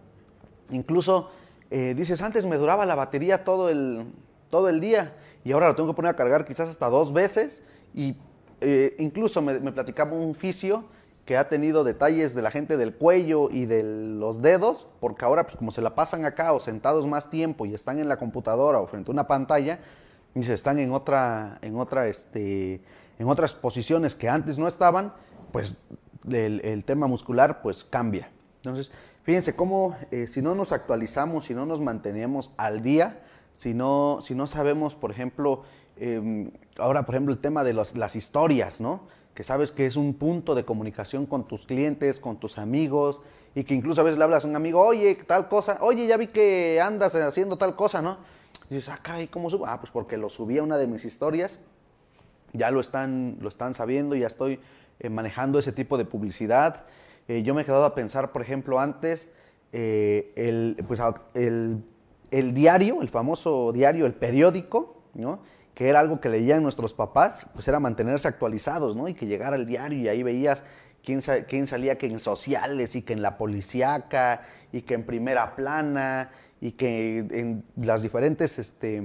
incluso 0.69 1.29
eh, 1.69 1.93
dices, 1.95 2.21
antes 2.21 2.45
me 2.45 2.57
duraba 2.57 2.85
la 2.85 2.95
batería 2.95 3.43
todo 3.43 3.69
el, 3.69 4.05
todo 4.49 4.69
el 4.69 4.79
día 4.79 5.15
y 5.43 5.51
ahora 5.51 5.67
lo 5.67 5.75
tengo 5.75 5.89
que 5.89 5.95
poner 5.95 6.11
a 6.11 6.15
cargar 6.15 6.45
quizás 6.45 6.69
hasta 6.69 6.87
dos 6.89 7.13
veces 7.13 7.63
y 7.93 8.15
eh, 8.61 8.95
incluso 8.99 9.41
me, 9.41 9.59
me, 9.59 9.71
platicaba 9.71 10.13
un 10.13 10.35
fisio 10.35 10.85
que 11.25 11.37
ha 11.37 11.47
tenido 11.47 11.83
detalles 11.83 12.35
de 12.35 12.41
la 12.41 12.51
gente 12.51 12.77
del 12.77 12.93
cuello 12.93 13.49
y 13.49 13.65
de 13.65 13.83
los 13.83 14.41
dedos, 14.41 14.87
porque 14.99 15.25
ahora 15.25 15.43
pues 15.43 15.55
como 15.55 15.71
se 15.71 15.81
la 15.81 15.95
pasan 15.95 16.25
acá 16.25 16.53
o 16.53 16.59
sentados 16.59 17.07
más 17.07 17.29
tiempo 17.29 17.65
y 17.65 17.73
están 17.73 17.99
en 17.99 18.09
la 18.09 18.17
computadora 18.17 18.79
o 18.79 18.87
frente 18.87 19.11
a 19.11 19.13
una 19.13 19.27
pantalla, 19.27 19.79
y 20.35 20.43
se 20.43 20.53
están 20.53 20.79
en 20.79 20.91
otra, 20.91 21.59
en 21.61 21.77
otra, 21.77 22.07
este, 22.07 22.81
en 23.19 23.27
otras 23.27 23.53
posiciones 23.53 24.15
que 24.15 24.29
antes 24.29 24.57
no 24.57 24.67
estaban, 24.67 25.13
pues 25.51 25.75
el, 26.29 26.61
el 26.63 26.83
tema 26.83 27.07
muscular 27.07 27.61
pues 27.61 27.83
cambia. 27.83 28.29
Entonces, 28.57 28.91
fíjense 29.23 29.55
cómo 29.55 29.95
eh, 30.11 30.27
si 30.27 30.41
no 30.41 30.55
nos 30.55 30.71
actualizamos, 30.71 31.45
si 31.45 31.53
no 31.53 31.65
nos 31.65 31.81
mantenemos 31.81 32.53
al 32.57 32.81
día, 32.81 33.21
si 33.55 33.73
no, 33.73 34.19
si 34.21 34.35
no 34.35 34.47
sabemos, 34.47 34.95
por 34.95 35.11
ejemplo, 35.11 35.63
eh, 35.97 36.49
ahora, 36.77 37.05
por 37.05 37.15
ejemplo, 37.15 37.33
el 37.33 37.39
tema 37.39 37.63
de 37.63 37.73
las 37.73 38.15
historias, 38.15 38.81
¿no? 38.81 39.07
Que 39.33 39.43
sabes 39.43 39.71
que 39.71 39.85
es 39.85 39.95
un 39.95 40.13
punto 40.13 40.55
de 40.55 40.63
comunicación 40.63 41.25
con 41.25 41.47
tus 41.47 41.65
clientes, 41.65 42.19
con 42.19 42.39
tus 42.39 42.57
amigos, 42.57 43.21
y 43.55 43.63
que 43.63 43.73
incluso 43.73 44.01
a 44.01 44.03
veces 44.03 44.17
le 44.17 44.23
hablas 44.23 44.45
a 44.45 44.47
un 44.47 44.55
amigo, 44.55 44.81
oye, 44.81 45.15
tal 45.27 45.47
cosa, 45.47 45.77
oye, 45.81 46.07
ya 46.07 46.17
vi 46.17 46.27
que 46.27 46.81
andas 46.81 47.15
haciendo 47.15 47.57
tal 47.57 47.75
cosa, 47.75 48.01
¿no? 48.01 48.17
Y 48.69 48.75
dices, 48.75 48.89
ah, 48.89 48.99
caray, 49.01 49.27
¿cómo 49.27 49.49
subo? 49.49 49.65
Ah, 49.67 49.79
pues 49.79 49.91
porque 49.91 50.17
lo 50.17 50.29
subí 50.29 50.57
a 50.57 50.63
una 50.63 50.77
de 50.77 50.87
mis 50.87 51.05
historias, 51.05 51.59
ya 52.53 52.71
lo 52.71 52.79
están, 52.79 53.37
lo 53.41 53.49
están 53.49 53.73
sabiendo, 53.73 54.15
ya 54.15 54.27
estoy 54.27 54.59
eh, 54.99 55.09
manejando 55.09 55.59
ese 55.59 55.71
tipo 55.71 55.97
de 55.97 56.05
publicidad. 56.05 56.85
Eh, 57.27 57.43
yo 57.43 57.53
me 57.53 57.61
he 57.61 57.65
quedado 57.65 57.85
a 57.85 57.95
pensar, 57.95 58.31
por 58.31 58.41
ejemplo, 58.41 58.79
antes, 58.79 59.29
eh, 59.71 60.31
el, 60.35 60.83
pues, 60.87 60.99
el, 61.33 61.83
el 62.31 62.53
diario, 62.53 63.01
el 63.01 63.09
famoso 63.09 63.71
diario, 63.71 64.05
el 64.05 64.13
periódico, 64.13 65.01
¿no? 65.13 65.39
Que 65.73 65.89
era 65.89 65.99
algo 65.99 66.19
que 66.19 66.29
leían 66.29 66.61
nuestros 66.61 66.93
papás, 66.93 67.47
pues 67.53 67.67
era 67.67 67.79
mantenerse 67.79 68.27
actualizados, 68.27 68.95
¿no? 68.95 69.07
Y 69.07 69.13
que 69.13 69.25
llegara 69.25 69.55
el 69.55 69.65
diario 69.65 69.99
y 69.99 70.07
ahí 70.07 70.23
veías 70.23 70.63
quién, 71.03 71.21
quién 71.47 71.67
salía 71.67 71.97
que 71.97 72.07
en 72.07 72.19
sociales 72.19 72.95
y 72.95 73.01
que 73.01 73.13
en 73.13 73.21
la 73.21 73.37
policíaca 73.37 74.41
y 74.71 74.81
que 74.81 74.93
en 74.93 75.03
primera 75.03 75.55
plana 75.55 76.31
y 76.61 76.71
que 76.71 77.19
en 77.19 77.63
las 77.75 78.01
diferentes 78.01 78.59
este, 78.59 79.01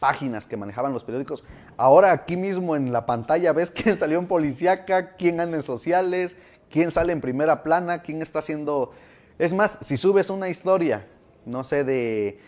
páginas 0.00 0.46
que 0.46 0.56
manejaban 0.56 0.92
los 0.92 1.04
periódicos. 1.04 1.44
Ahora 1.76 2.10
aquí 2.10 2.36
mismo 2.36 2.74
en 2.74 2.92
la 2.92 3.06
pantalla 3.06 3.52
ves 3.52 3.70
quién 3.76 3.96
salió 3.96 4.18
en 4.18 4.26
policíaca, 4.26 5.16
quién 5.16 5.38
anda 5.38 5.56
en 5.56 5.62
sociales, 5.62 6.36
quién 6.70 6.90
sale 6.90 7.12
en 7.12 7.20
primera 7.20 7.62
plana, 7.62 8.02
quién 8.02 8.22
está 8.22 8.40
haciendo... 8.40 8.92
Es 9.38 9.52
más, 9.52 9.78
si 9.80 9.96
subes 9.96 10.30
una 10.30 10.48
historia, 10.48 11.06
no 11.46 11.62
sé, 11.62 11.84
de 11.84 12.40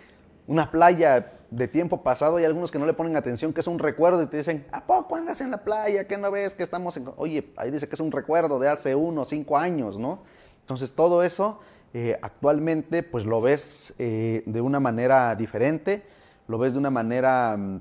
una 0.47 0.71
playa 0.71 1.33
de 1.55 1.69
tiempo 1.69 2.03
pasado, 2.03 2.37
hay 2.37 2.45
algunos 2.45 2.73
que 2.73 2.81
no 2.81 2.87
le 2.87 2.95
ponen 2.95 3.17
atención, 3.17 3.53
que 3.53 3.61
es 3.61 3.69
un 3.69 3.79
recuerdo 3.79 4.21
y 4.23 4.27
te 4.27 4.39
dicen, 4.39 4.67
¿a 4.73 4.85
poco 4.85 5.15
andas 5.15 5.41
en 5.41 5.53
la 5.53 5.63
playa? 5.63 6.07
¿Qué 6.09 6.17
no 6.17 6.31
ves 6.33 6.55
que 6.55 6.65
estamos 6.65 6.97
en...? 6.97 7.09
Oye, 7.17 7.53
ahí 7.57 7.71
dice 7.71 7.87
que 7.87 7.95
es 7.95 8.01
un 8.01 8.11
recuerdo 8.11 8.59
de 8.59 8.69
hace 8.69 8.95
uno 8.97 9.21
o 9.21 9.25
cinco 9.25 9.57
años, 9.57 9.97
¿no? 9.97 10.23
Entonces 10.61 10.95
todo 10.95 11.23
eso 11.23 11.61
eh, 11.93 12.19
actualmente 12.23 13.05
pues 13.05 13.25
lo 13.25 13.41
ves 13.41 13.95
eh, 13.99 14.43
de 14.47 14.61
una 14.61 14.81
manera 14.81 15.37
diferente, 15.37 16.03
lo 16.49 16.59
ves 16.59 16.73
de 16.73 16.81
una 16.81 16.91
manera 16.91 17.57
mm, 17.57 17.81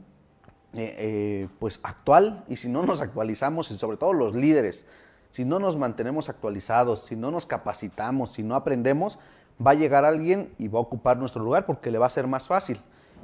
eh, 0.74 1.48
pues 1.58 1.80
actual 1.82 2.44
y 2.48 2.58
si 2.58 2.70
no 2.70 2.84
nos 2.84 3.02
actualizamos 3.02 3.72
y 3.72 3.78
sobre 3.78 3.98
todo 3.98 4.14
los 4.14 4.36
líderes, 4.36 4.86
si 5.32 5.46
no 5.46 5.58
nos 5.58 5.78
mantenemos 5.78 6.30
actualizados, 6.30 7.06
si 7.06 7.16
no 7.16 7.32
nos 7.32 7.48
capacitamos, 7.48 8.34
si 8.34 8.44
no 8.44 8.54
aprendemos, 8.54 9.18
va 9.66 9.72
a 9.72 9.76
llegar 9.76 10.06
alguien 10.06 10.54
y 10.60 10.68
va 10.68 10.78
a 10.78 10.84
ocupar 10.84 11.18
nuestro 11.18 11.44
lugar 11.44 11.66
porque 11.66 11.90
le 11.90 11.98
va 11.98 12.06
a 12.06 12.12
ser 12.12 12.28
más 12.28 12.46
fácil. 12.46 12.80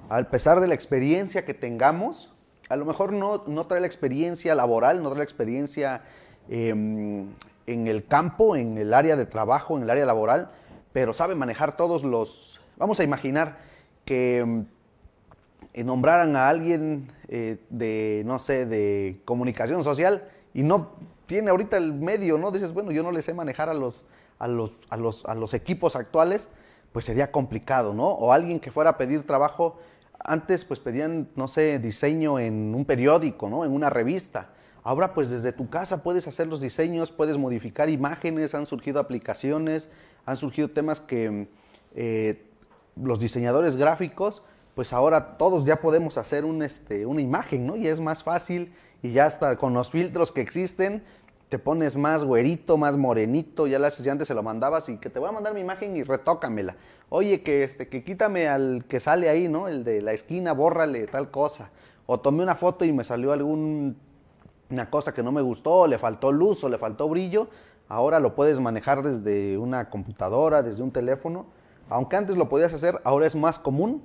A 0.09 0.23
pesar 0.23 0.59
de 0.59 0.67
la 0.67 0.73
experiencia 0.73 1.45
que 1.45 1.53
tengamos, 1.53 2.33
a 2.67 2.75
lo 2.75 2.85
mejor 2.85 3.13
no, 3.13 3.43
no 3.45 3.67
trae 3.67 3.79
la 3.79 3.87
experiencia 3.87 4.55
laboral, 4.55 5.03
no 5.03 5.09
trae 5.09 5.19
la 5.19 5.23
experiencia 5.23 6.01
eh, 6.49 6.69
en 6.69 7.87
el 7.87 8.05
campo, 8.07 8.55
en 8.55 8.77
el 8.79 8.93
área 8.95 9.15
de 9.15 9.27
trabajo, 9.27 9.77
en 9.77 9.83
el 9.83 9.89
área 9.91 10.05
laboral, 10.05 10.49
pero 10.91 11.13
sabe 11.13 11.35
manejar 11.35 11.77
todos 11.77 12.03
los... 12.03 12.59
Vamos 12.77 12.99
a 12.99 13.03
imaginar 13.03 13.57
que 14.03 14.65
eh, 15.73 15.83
nombraran 15.83 16.35
a 16.35 16.49
alguien 16.49 17.11
eh, 17.27 17.57
de, 17.69 18.23
no 18.25 18.39
sé, 18.39 18.65
de 18.65 19.21
comunicación 19.25 19.83
social 19.83 20.27
y 20.55 20.63
no 20.63 20.93
tiene 21.27 21.51
ahorita 21.51 21.77
el 21.77 21.93
medio, 21.93 22.39
¿no? 22.39 22.49
Dices, 22.49 22.73
bueno, 22.73 22.91
yo 22.91 23.03
no 23.03 23.11
le 23.11 23.21
sé 23.21 23.35
manejar 23.35 23.69
a 23.69 23.75
los, 23.75 24.07
a 24.39 24.47
los, 24.47 24.71
a 24.89 24.97
los, 24.97 25.25
a 25.25 25.35
los 25.35 25.53
equipos 25.53 25.95
actuales, 25.95 26.49
pues 26.91 27.05
sería 27.05 27.31
complicado, 27.31 27.93
¿no? 27.93 28.07
O 28.07 28.33
alguien 28.33 28.59
que 28.59 28.71
fuera 28.71 28.91
a 28.91 28.97
pedir 28.97 29.27
trabajo, 29.27 29.77
antes 30.23 30.65
pues 30.65 30.79
pedían, 30.79 31.29
no 31.35 31.47
sé, 31.47 31.79
diseño 31.79 32.39
en 32.39 32.73
un 32.75 32.85
periódico, 32.85 33.49
¿no? 33.49 33.65
En 33.65 33.71
una 33.71 33.89
revista. 33.89 34.49
Ahora 34.83 35.13
pues 35.13 35.29
desde 35.29 35.51
tu 35.51 35.69
casa 35.69 36.03
puedes 36.03 36.27
hacer 36.27 36.47
los 36.47 36.61
diseños, 36.61 37.11
puedes 37.11 37.37
modificar 37.37 37.89
imágenes, 37.89 38.55
han 38.55 38.65
surgido 38.65 38.99
aplicaciones, 38.99 39.89
han 40.25 40.37
surgido 40.37 40.69
temas 40.69 40.99
que 40.99 41.47
eh, 41.95 42.45
los 42.95 43.19
diseñadores 43.19 43.75
gráficos, 43.75 44.41
pues 44.75 44.93
ahora 44.93 45.37
todos 45.37 45.65
ya 45.65 45.81
podemos 45.81 46.17
hacer 46.17 46.45
un, 46.45 46.63
este, 46.63 47.05
una 47.05 47.21
imagen, 47.21 47.67
¿no? 47.67 47.75
Y 47.75 47.87
es 47.87 47.99
más 47.99 48.23
fácil 48.23 48.73
y 49.01 49.11
ya 49.11 49.25
hasta 49.25 49.57
con 49.57 49.73
los 49.73 49.89
filtros 49.89 50.31
que 50.31 50.41
existen, 50.41 51.03
te 51.49 51.57
pones 51.57 51.97
más 51.97 52.23
güerito, 52.23 52.77
más 52.77 52.95
morenito, 52.95 53.65
ya, 53.65 53.79
las, 53.79 53.97
ya 53.97 54.11
antes 54.11 54.27
se 54.27 54.35
lo 54.35 54.43
mandabas 54.43 54.87
y 54.87 54.97
que 54.97 55.09
te 55.09 55.17
voy 55.17 55.29
a 55.29 55.31
mandar 55.31 55.55
mi 55.55 55.61
imagen 55.61 55.97
y 55.97 56.03
retócamela. 56.03 56.75
Oye, 57.09 57.41
que, 57.41 57.63
este, 57.63 57.87
que 57.87 58.03
quítame 58.03 58.47
al 58.47 58.85
que 58.87 58.99
sale 58.99 59.29
ahí, 59.29 59.49
¿no? 59.49 59.67
El 59.67 59.83
de 59.83 60.03
la 60.03 60.13
esquina, 60.13 60.53
bórrale 60.53 61.07
tal 61.07 61.31
cosa. 61.31 61.71
O 62.05 62.19
tomé 62.19 62.43
una 62.43 62.53
foto 62.53 62.85
y 62.85 62.91
me 62.91 63.03
salió 63.03 63.33
alguna 63.33 63.95
cosa 64.91 65.11
que 65.11 65.23
no 65.23 65.31
me 65.31 65.41
gustó, 65.41 65.87
le 65.87 65.97
faltó 65.97 66.31
luz 66.31 66.63
o 66.63 66.69
le 66.69 66.77
faltó 66.77 67.09
brillo. 67.09 67.49
Ahora 67.87 68.19
lo 68.19 68.35
puedes 68.35 68.59
manejar 68.59 69.01
desde 69.01 69.57
una 69.57 69.89
computadora, 69.89 70.61
desde 70.61 70.83
un 70.83 70.91
teléfono. 70.91 71.47
Aunque 71.89 72.15
antes 72.15 72.37
lo 72.37 72.47
podías 72.47 72.75
hacer, 72.75 73.01
ahora 73.03 73.25
es 73.25 73.35
más 73.35 73.57
común 73.57 74.03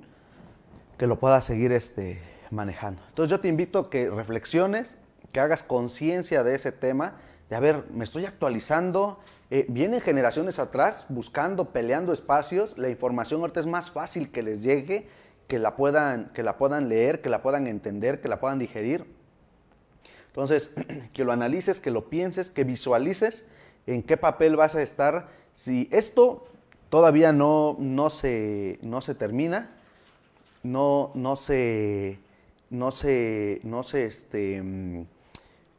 que 0.97 1.05
lo 1.05 1.19
puedas 1.19 1.45
seguir 1.45 1.71
este, 1.71 2.19
manejando. 2.49 3.03
Entonces 3.09 3.29
yo 3.29 3.39
te 3.39 3.49
invito 3.49 3.77
a 3.77 3.89
que 3.91 4.09
reflexiones, 4.09 4.97
que 5.31 5.39
hagas 5.39 5.61
conciencia 5.61 6.43
de 6.43 6.55
ese 6.55 6.71
tema 6.71 7.17
de, 7.49 7.55
a 7.55 7.59
ver, 7.59 7.85
me 7.91 8.03
estoy 8.03 8.25
actualizando, 8.25 9.19
eh, 9.51 9.65
vienen 9.69 10.01
generaciones 10.01 10.57
atrás 10.59 11.05
buscando, 11.09 11.71
peleando 11.71 12.13
espacios, 12.13 12.77
la 12.77 12.89
información 12.89 13.41
ahorita 13.41 13.59
es 13.59 13.67
más 13.67 13.91
fácil 13.91 14.31
que 14.31 14.41
les 14.41 14.63
llegue, 14.63 15.07
que 15.47 15.59
la 15.59 15.75
puedan, 15.75 16.31
que 16.33 16.43
la 16.43 16.57
puedan 16.57 16.89
leer, 16.89 17.21
que 17.21 17.29
la 17.29 17.41
puedan 17.41 17.67
entender, 17.67 18.21
que 18.21 18.27
la 18.27 18.39
puedan 18.39 18.57
digerir. 18.57 19.05
Entonces, 20.27 20.71
que 21.13 21.23
lo 21.23 21.31
analices, 21.31 21.79
que 21.79 21.91
lo 21.91 22.09
pienses, 22.09 22.49
que 22.49 22.63
visualices 22.63 23.45
en 23.87 24.03
qué 24.03 24.17
papel 24.17 24.55
vas 24.55 24.75
a 24.75 24.81
estar. 24.81 25.29
Si 25.53 25.87
esto 25.91 26.45
todavía 26.89 27.31
no, 27.31 27.75
no, 27.79 28.09
se, 28.09 28.79
no 28.81 29.01
se 29.01 29.15
termina, 29.15 29.69
no, 30.63 31.11
no 31.13 31.35
se, 31.35 32.19
no 32.69 32.91
se, 32.91 33.61
no 33.63 33.83
se, 33.83 34.05
este, 34.05 34.61
mm, 34.61 35.05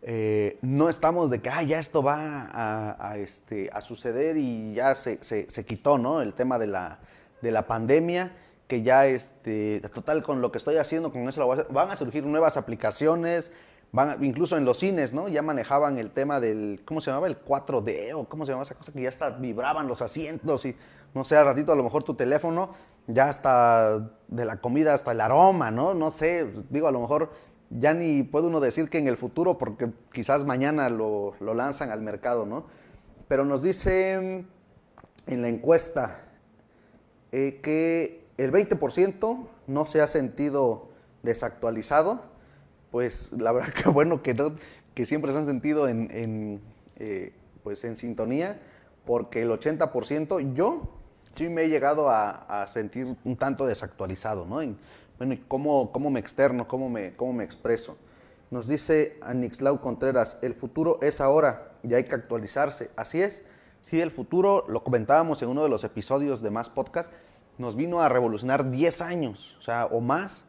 eh, 0.09 0.57
no 0.63 0.89
estamos 0.89 1.31
de 1.31 1.41
que, 1.41 1.51
ah, 1.51 1.65
ya 1.65 1.81
esto 1.81 2.01
va 2.01 2.49
a, 2.53 3.19
este, 3.19 3.69
suceder 3.81 4.37
y 4.37 4.75
ya 4.75 4.95
se, 4.95 5.19
se, 5.21 5.65
quitó, 5.65 5.99
¿no? 5.99 6.21
El 6.21 6.33
tema 6.33 6.61
de 6.61 6.69
la, 6.69 7.01
de 7.43 7.51
la 7.51 7.67
pandemia, 7.67 8.31
que 8.69 8.83
ya, 8.83 9.07
este, 9.07 9.81
total, 9.93 10.23
con 10.23 10.41
lo 10.41 10.53
que 10.53 10.59
estoy 10.59 10.77
haciendo, 10.77 11.11
con 11.11 11.29
eso 11.29 11.45
van 11.71 11.91
a 11.91 11.97
surgir 11.97 12.25
nuevas 12.25 12.57
aplicaciones, 12.57 13.51
van, 13.91 14.25
incluso 14.25 14.57
en 14.57 14.65
los 14.65 14.79
cines, 14.79 15.13
¿no? 15.13 15.27
Ya 15.27 15.43
manejaban 15.43 15.99
el 15.99 16.13
tema 16.13 16.39
del, 16.39 16.83
¿cómo 16.85 17.01
se 17.01 17.11
llamaba? 17.11 17.27
El 17.27 17.45
4D 17.45 18.15
o 18.15 18.29
cómo 18.29 18.47
se 18.47 18.53
llamaba 18.53 18.63
esa 18.63 18.77
cosa 18.77 18.93
que 18.93 19.03
ya 19.03 19.09
hasta 19.09 19.31
vibraban 19.31 19.89
los 19.89 20.03
asientos 20.03 20.67
y, 20.67 20.77
no 21.15 21.25
sé, 21.25 21.37
al 21.37 21.47
ratito 21.47 21.73
a 21.73 21.77
lo 21.77 21.83
mejor 21.83 22.05
tu 22.05 22.15
teléfono, 22.15 22.77
ya 23.09 23.29
hasta 23.29 23.99
de 24.29 24.45
la 24.45 24.59
comida, 24.59 24.95
hasta 24.95 25.11
el 25.11 25.21
aroma, 25.21 25.73
¿no? 25.73 25.95
No 25.95 26.13
sé, 26.13 26.47
digo, 26.71 26.87
a 26.87 26.93
lo 26.93 27.01
mejor 27.01 27.33
ya 27.71 27.95
ni 27.95 28.23
puede 28.23 28.47
uno 28.47 28.61
decir 28.61 28.89
que 28.89 28.99
en 28.99 29.09
el 29.09 29.17
futuro, 29.17 29.59
porque 29.59 29.91
quizás 30.13 30.45
mañana 30.45 30.89
lo, 30.89 31.35
lanzan 31.41 31.91
al 31.91 32.03
mercado, 32.03 32.47
¿no? 32.47 32.67
Pero 33.29 33.45
nos 33.45 33.63
dice 33.63 34.45
en 35.27 35.43
la 35.43 35.49
encuesta 35.49 36.21
eh, 37.33 37.61
que 37.63 38.25
el 38.39 38.53
20% 38.53 39.49
no 39.67 39.87
se 39.87 40.01
ha 40.01 40.07
sentido 40.07 40.89
desactualizado, 41.23 42.23
pues 42.91 43.33
la 43.33 43.53
verdad 43.53 43.73
que 43.83 43.89
bueno 43.89 44.23
que, 44.23 44.37
que 44.95 45.07
siempre 45.07 45.33
se 45.33 45.39
han 45.39 45.47
sentido 45.47 45.89
en, 45.89 46.61
eh, 46.97 47.33
pues 47.63 47.85
en 47.85 47.97
sintonía, 47.97 48.61
porque 49.05 49.43
el 49.43 49.51
80%, 49.51 50.55
yo 50.55 50.89
sí 51.35 51.49
me 51.49 51.65
he 51.65 51.69
llegado 51.69 52.09
a, 52.09 52.67
sentir 52.67 53.17
un 53.25 53.37
tanto 53.37 53.67
desactualizado, 53.67 54.47
¿no? 54.47 54.63
Bueno, 55.19 55.33
¿y 55.33 55.39
cómo, 55.39 55.93
cómo 55.93 56.11
me 56.11 56.21
externo, 56.21 56.69
cómo 56.69 56.91
me, 56.91 57.15
cómo 57.15 57.33
me 57.33 57.45
expreso? 57.45 57.97
Nos 58.51 58.69
dice 58.69 59.19
Anixlau 59.23 59.81
Contreras, 59.81 60.39
el 60.43 60.55
futuro 60.55 60.99
es 61.01 61.23
ahora 61.23 61.73
y 61.83 61.95
hay 61.95 62.05
que 62.05 62.15
actualizarse. 62.15 62.91
Así 62.97 63.23
es, 63.23 63.43
sí, 63.81 64.01
el 64.01 64.11
futuro, 64.11 64.67
lo 64.69 64.85
comentábamos 64.85 65.41
en 65.41 65.49
uno 65.49 65.63
de 65.63 65.71
los 65.71 65.85
episodios 65.85 66.43
de 66.43 66.51
Más 66.51 66.69
Podcast, 66.69 67.11
nos 67.57 67.77
vino 67.77 68.03
a 68.03 68.11
revolucionar 68.11 68.71
10 68.71 69.01
años, 69.01 69.57
o 69.59 69.63
sea, 69.63 69.87
o 69.87 70.03
más. 70.03 70.45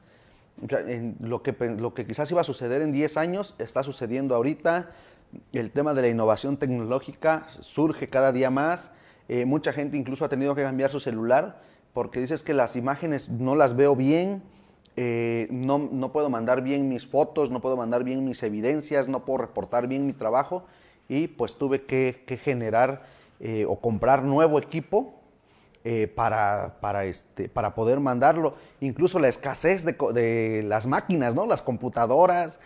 lo, 1.19 1.41
que, 1.43 1.55
lo 1.77 1.93
que 1.93 2.05
quizás 2.05 2.29
iba 2.31 2.41
a 2.41 2.43
suceder 2.43 2.81
en 2.81 2.91
10 2.91 3.15
años 3.15 3.55
está 3.59 3.83
sucediendo 3.83 4.35
ahorita. 4.35 4.91
El 5.53 5.71
tema 5.71 5.93
de 5.93 6.01
la 6.01 6.07
innovación 6.09 6.57
tecnológica 6.57 7.47
surge 7.61 8.09
cada 8.09 8.33
día 8.33 8.49
más. 8.49 8.91
Eh, 9.29 9.45
mucha 9.45 9.71
gente 9.71 9.95
incluso 9.95 10.25
ha 10.25 10.29
tenido 10.29 10.55
que 10.55 10.63
cambiar 10.63 10.91
su 10.91 10.99
celular 10.99 11.61
porque 11.93 12.19
dices 12.19 12.43
que 12.43 12.53
las 12.53 12.75
imágenes 12.75 13.29
no 13.29 13.55
las 13.55 13.75
veo 13.75 13.95
bien, 13.95 14.43
eh, 14.99 15.47
no, 15.51 15.77
no, 15.77 16.11
puedo 16.11 16.27
mandar 16.27 16.63
bien 16.63 16.89
mis 16.89 17.05
fotos, 17.05 17.51
no 17.51 17.61
puedo 17.61 17.77
mandar 17.77 18.03
bien 18.03 18.25
mis 18.25 18.41
evidencias, 18.41 19.07
no 19.07 19.25
puedo 19.25 19.37
reportar 19.37 19.87
bien 19.87 20.07
mi 20.07 20.13
trabajo 20.13 20.65
y 21.07 21.27
pues 21.27 21.55
tuve 21.55 21.83
que, 21.83 22.23
que 22.25 22.37
generar 22.37 23.03
eh, 23.39 23.65
o 23.69 23.79
comprar 23.79 24.23
nuevo 24.23 24.57
equipo 24.57 25.13
eh, 25.83 26.07
para, 26.07 26.77
para, 26.81 27.05
este, 27.05 27.47
para 27.47 27.75
poder 27.75 27.99
mandarlo. 27.99 28.55
Incluso 28.81 29.19
la 29.19 29.27
escasez 29.27 29.85
de, 29.85 29.95
de 30.13 30.63
las 30.63 30.87
máquinas, 30.87 31.35
¿no? 31.35 31.45
las 31.45 31.61
computadoras, 31.61 32.59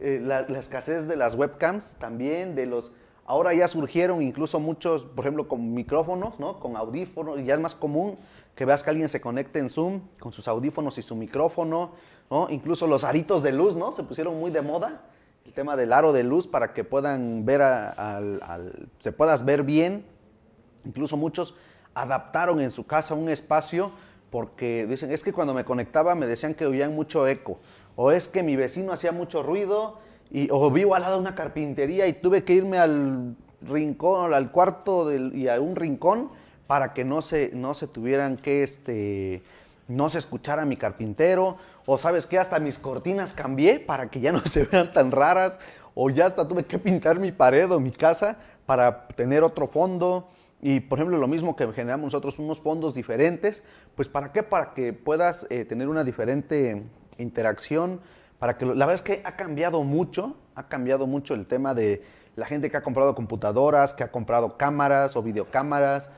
la, 0.00 0.46
la 0.48 0.58
escasez 0.58 1.06
de 1.06 1.14
las 1.14 1.36
webcams 1.36 1.94
también, 2.00 2.56
de 2.56 2.66
los... 2.66 2.90
Ahora 3.24 3.54
ya 3.54 3.68
surgieron 3.68 4.20
incluso 4.20 4.58
muchos, 4.58 5.04
por 5.04 5.24
ejemplo, 5.24 5.46
con 5.46 5.74
micrófonos, 5.74 6.40
¿no? 6.40 6.58
con 6.58 6.76
audífonos, 6.76 7.38
ya 7.44 7.54
es 7.54 7.60
más 7.60 7.76
común 7.76 8.18
que 8.56 8.64
veas 8.64 8.82
que 8.82 8.90
alguien 8.90 9.08
se 9.08 9.20
conecte 9.20 9.58
en 9.58 9.68
Zoom 9.68 10.00
con 10.18 10.32
sus 10.32 10.48
audífonos 10.48 10.96
y 10.96 11.02
su 11.02 11.14
micrófono, 11.14 11.92
¿no? 12.30 12.48
Incluso 12.50 12.86
los 12.86 13.04
aritos 13.04 13.42
de 13.42 13.52
luz, 13.52 13.76
¿no? 13.76 13.92
Se 13.92 14.02
pusieron 14.02 14.40
muy 14.40 14.50
de 14.50 14.62
moda, 14.62 15.02
el 15.44 15.52
tema 15.52 15.76
del 15.76 15.92
aro 15.92 16.12
de 16.14 16.24
luz 16.24 16.46
para 16.46 16.72
que 16.72 16.82
puedan 16.82 17.44
ver, 17.44 17.60
al, 17.60 18.88
se 19.02 19.12
puedas 19.12 19.44
ver 19.44 19.62
bien. 19.62 20.06
Incluso 20.86 21.18
muchos 21.18 21.54
adaptaron 21.94 22.60
en 22.60 22.70
su 22.70 22.86
casa 22.86 23.14
un 23.14 23.28
espacio 23.28 23.92
porque 24.30 24.86
dicen, 24.88 25.12
es 25.12 25.22
que 25.22 25.34
cuando 25.34 25.52
me 25.52 25.64
conectaba 25.64 26.14
me 26.14 26.26
decían 26.26 26.54
que 26.54 26.66
oían 26.66 26.94
mucho 26.94 27.28
eco, 27.28 27.60
o 27.94 28.10
es 28.10 28.26
que 28.26 28.42
mi 28.42 28.56
vecino 28.56 28.92
hacía 28.92 29.12
mucho 29.12 29.42
ruido, 29.42 29.98
y, 30.30 30.48
o 30.50 30.70
vivo 30.70 30.94
al 30.94 31.02
lado 31.02 31.14
de 31.16 31.20
una 31.20 31.34
carpintería 31.34 32.06
y 32.08 32.14
tuve 32.14 32.42
que 32.42 32.54
irme 32.54 32.78
al 32.78 33.36
rincón, 33.60 34.34
al 34.34 34.50
cuarto 34.50 35.14
y 35.14 35.46
a 35.48 35.60
un 35.60 35.76
rincón 35.76 36.30
para 36.66 36.92
que 36.92 37.04
no 37.04 37.22
se, 37.22 37.50
no 37.54 37.74
se 37.74 37.86
tuvieran 37.86 38.36
que, 38.36 38.62
este, 38.62 39.42
no 39.88 40.08
se 40.08 40.18
escuchara 40.18 40.64
mi 40.64 40.76
carpintero, 40.76 41.56
o 41.84 41.98
sabes 41.98 42.26
que 42.26 42.38
hasta 42.38 42.58
mis 42.58 42.78
cortinas 42.78 43.32
cambié 43.32 43.78
para 43.78 44.08
que 44.08 44.20
ya 44.20 44.32
no 44.32 44.40
se 44.46 44.64
vean 44.64 44.92
tan 44.92 45.10
raras, 45.12 45.60
o 45.94 46.10
ya 46.10 46.26
hasta 46.26 46.46
tuve 46.46 46.64
que 46.64 46.78
pintar 46.78 47.18
mi 47.18 47.32
pared 47.32 47.70
o 47.70 47.80
mi 47.80 47.90
casa 47.90 48.36
para 48.66 49.08
tener 49.08 49.42
otro 49.42 49.66
fondo. 49.66 50.28
Y 50.60 50.80
por 50.80 50.98
ejemplo, 50.98 51.16
lo 51.18 51.28
mismo 51.28 51.54
que 51.54 51.70
generamos 51.72 52.06
nosotros, 52.06 52.38
unos 52.38 52.60
fondos 52.60 52.94
diferentes, 52.94 53.62
pues 53.94 54.08
¿para 54.08 54.32
qué? 54.32 54.42
Para 54.42 54.74
que 54.74 54.92
puedas 54.92 55.46
eh, 55.50 55.64
tener 55.64 55.88
una 55.88 56.04
diferente 56.04 56.82
interacción, 57.18 58.00
para 58.38 58.58
que 58.58 58.66
la 58.66 58.86
verdad 58.86 58.94
es 58.94 59.02
que 59.02 59.22
ha 59.24 59.36
cambiado 59.36 59.82
mucho, 59.84 60.36
ha 60.54 60.68
cambiado 60.68 61.06
mucho 61.06 61.34
el 61.34 61.46
tema 61.46 61.74
de 61.74 62.02
la 62.34 62.46
gente 62.46 62.70
que 62.70 62.76
ha 62.76 62.82
comprado 62.82 63.14
computadoras, 63.14 63.94
que 63.94 64.04
ha 64.04 64.10
comprado 64.10 64.58
cámaras 64.58 65.16
o 65.16 65.22
videocámaras, 65.22 66.10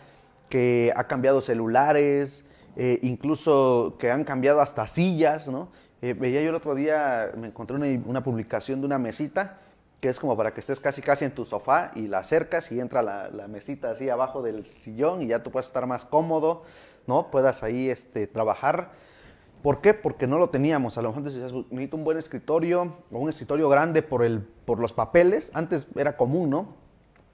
que 0.49 0.93
ha 0.97 1.05
cambiado 1.05 1.41
celulares, 1.41 2.45
eh, 2.77 3.01
incluso 3.03 3.97
que 3.99 4.11
han 4.11 4.25
cambiado 4.25 4.61
hasta 4.61 4.87
sillas, 4.87 5.49
¿no? 5.49 5.69
Eh, 6.01 6.13
veía 6.13 6.41
yo 6.43 6.51
el 6.51 6.55
otro 6.55 6.77
día, 6.77 7.33
me 7.37 7.49
encontré 7.49 7.77
una, 7.77 8.23
publicación 8.23 8.81
de 8.81 8.87
una 8.87 8.99
mesita 8.99 9.59
que 10.01 10.09
es 10.09 10.21
como 10.21 10.37
para 10.37 10.55
que 10.55 10.61
estés 10.61 10.79
casi 10.79 11.03
casi 11.03 11.25
en 11.25 11.33
tu 11.33 11.45
sofá 11.45 11.91
y 11.97 12.07
la 12.07 12.19
acercas 12.19 12.71
y 12.71 12.79
entra 12.79 13.03
la, 13.03 13.49
mesita 13.49 13.91
así 13.91 14.09
abajo 14.09 14.43
del 14.43 14.65
sillón 14.65 15.23
y 15.23 15.27
ya 15.27 15.43
tú 15.43 15.51
puedes 15.51 15.67
estar 15.67 15.89
más 15.89 16.05
cómodo, 16.05 16.63
¿no? 17.09 17.33
Puedas 17.33 17.65
ahí 17.65 17.91
este, 17.91 18.29
trabajar. 18.29 18.93
¿Por 19.61 19.81
qué? 19.81 19.95
Porque 19.95 20.29
no 20.29 20.39
lo 20.39 20.51
teníamos. 20.51 20.97
A 20.99 21.03
lo 21.03 21.09
mejor 21.09 21.25
decías, 21.25 21.53
necesito 21.53 21.97
un 21.97 22.05
buen 22.05 22.17
escritorio 22.17 22.95
o 23.11 23.19
un 23.19 23.29
escritorio 23.29 23.69
grande 23.69 24.03
por, 24.03 24.25
el, 24.25 24.41
por 24.65 24.79
los 24.79 24.93
papeles. 24.93 25.51
Antes 25.53 25.89
era 25.97 26.17
común, 26.17 26.49
¿no? 26.49 26.77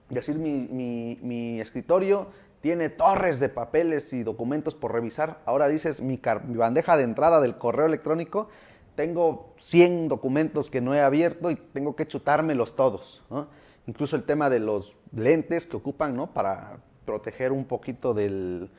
Decir 0.09 0.37
mi, 0.37 1.19
mi 1.21 1.61
escritorio 1.61 2.29
tiene 2.65 2.89
torres 2.89 3.41
de 3.41 3.51
papeles 3.51 4.15
y 4.15 4.23
documentos 4.23 4.75
por 4.75 4.91
revisar. 4.91 5.43
Ahora 5.45 5.69
dices, 5.69 6.01
mi, 6.01 6.19
bandeja 6.55 6.97
de 6.97 7.03
entrada 7.03 7.39
del 7.43 7.59
correo 7.59 7.85
electrónico, 7.85 8.49
tengo 8.95 9.53
100 9.59 10.09
documentos 10.09 10.71
que 10.71 10.81
no 10.81 10.95
he 10.95 11.03
abierto 11.03 11.51
y 11.51 11.57
tengo 11.57 11.95
que 11.95 12.07
chutármelos 12.07 12.75
todos. 12.75 13.23
Incluso 13.87 14.17
el 14.17 14.23
tema 14.23 14.49
de 14.49 14.61
los 14.61 14.97
lentes 15.13 15.67
que 15.67 15.77
ocupan 15.77 16.17
¿no? 16.17 16.33
para 16.33 16.79
proteger 17.05 17.53
un 17.53 17.67
poquito 17.67 18.15
de 18.15 18.71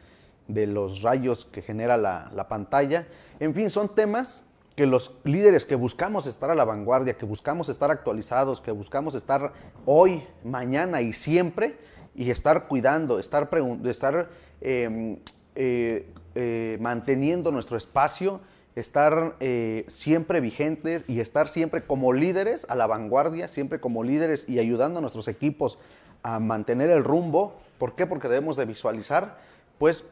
los 0.48 1.04
rayos 1.04 1.46
que 1.46 1.62
genera 1.62 1.96
la, 1.96 2.32
la 2.34 2.48
pantalla. 2.48 3.06
En 3.40 3.54
fin, 3.54 3.70
son 3.70 3.94
temas 3.94 4.42
que 4.76 4.88
los 4.88 5.20
líderes 5.26 5.64
que 5.64 5.76
buscamos 5.76 6.26
estar 6.26 6.50
a 6.50 6.56
la 6.56 6.66
vanguardia, 6.66 7.20
que 7.20 7.28
buscamos 7.28 7.70
estar 7.70 7.92
actualizados, 7.92 8.62
que 8.62 8.72
buscamos 8.72 9.14
estar 9.14 9.54
hoy, 9.86 10.24
mañana 10.44 11.04
y 11.04 11.14
siempre, 11.14 11.78
y 12.16 12.32
estar 12.32 12.68
cuidando, 12.68 13.20
estar, 13.20 13.50
estar 13.86 14.30
em, 14.62 15.18
eh, 15.56 16.08
eh, 16.34 16.78
manteniendo 16.80 17.52
nuestro 17.52 17.78
espacio, 17.78 18.40
estar 18.76 19.36
eh, 19.40 19.86
siempre 19.88 20.40
vigentes 20.42 21.04
y 21.08 21.20
estar 21.20 21.48
siempre 21.48 21.82
como 21.82 22.14
líderes 22.14 22.66
a 22.70 22.76
la 22.76 22.88
vanguardia, 22.88 23.48
siempre 23.48 23.80
como 23.80 24.04
líderes 24.04 24.48
y 24.50 24.60
ayudando 24.60 25.00
a 25.00 25.02
nuestros 25.02 25.28
equipos 25.28 25.78
a 26.24 26.40
mantener 26.40 26.90
el 26.90 27.04
rumbo. 27.04 27.56
¿Por 27.78 27.96
qué? 27.96 28.08
Porque 28.08 28.28
debemos 28.28 28.56
de 28.56 28.66
visualizar, 28.66 29.38
pues 29.78 30.06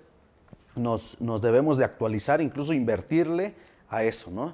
nos, 0.76 1.20
nos 1.22 1.42
debemos 1.42 1.78
de 1.78 1.86
actualizar, 1.86 2.42
incluso 2.42 2.74
invertirle 2.74 3.54
a 3.90 4.04
eso, 4.04 4.30
¿no? 4.30 4.54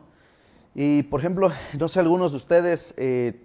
Y 0.76 1.04
por 1.04 1.20
ejemplo, 1.20 1.52
no 1.80 1.88
sé, 1.88 2.00
algunos 2.00 2.32
de 2.32 2.38
ustedes 2.38 2.94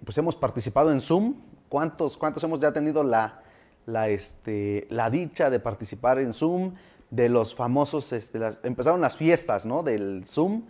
pues 0.05 0.17
hemos 0.17 0.35
participado 0.35 0.91
en 0.91 1.01
Zoom. 1.01 1.35
¿Cuántos, 1.69 2.15
cuántos 2.15 2.43
hemos 2.43 2.59
ya 2.59 2.71
tenido 2.71 3.03
la, 3.03 3.41
la, 3.85 4.09
este, 4.09 4.87
la 4.89 5.09
dicha 5.09 5.49
de 5.49 5.59
participar 5.59 6.19
en 6.19 6.33
Zoom, 6.33 6.73
de 7.11 7.29
los 7.29 7.55
famosos, 7.55 8.11
este, 8.13 8.39
empezaron 8.63 8.99
las 9.01 9.15
fiestas 9.15 9.65
¿no? 9.65 9.83
del 9.83 10.23
Zoom, 10.27 10.63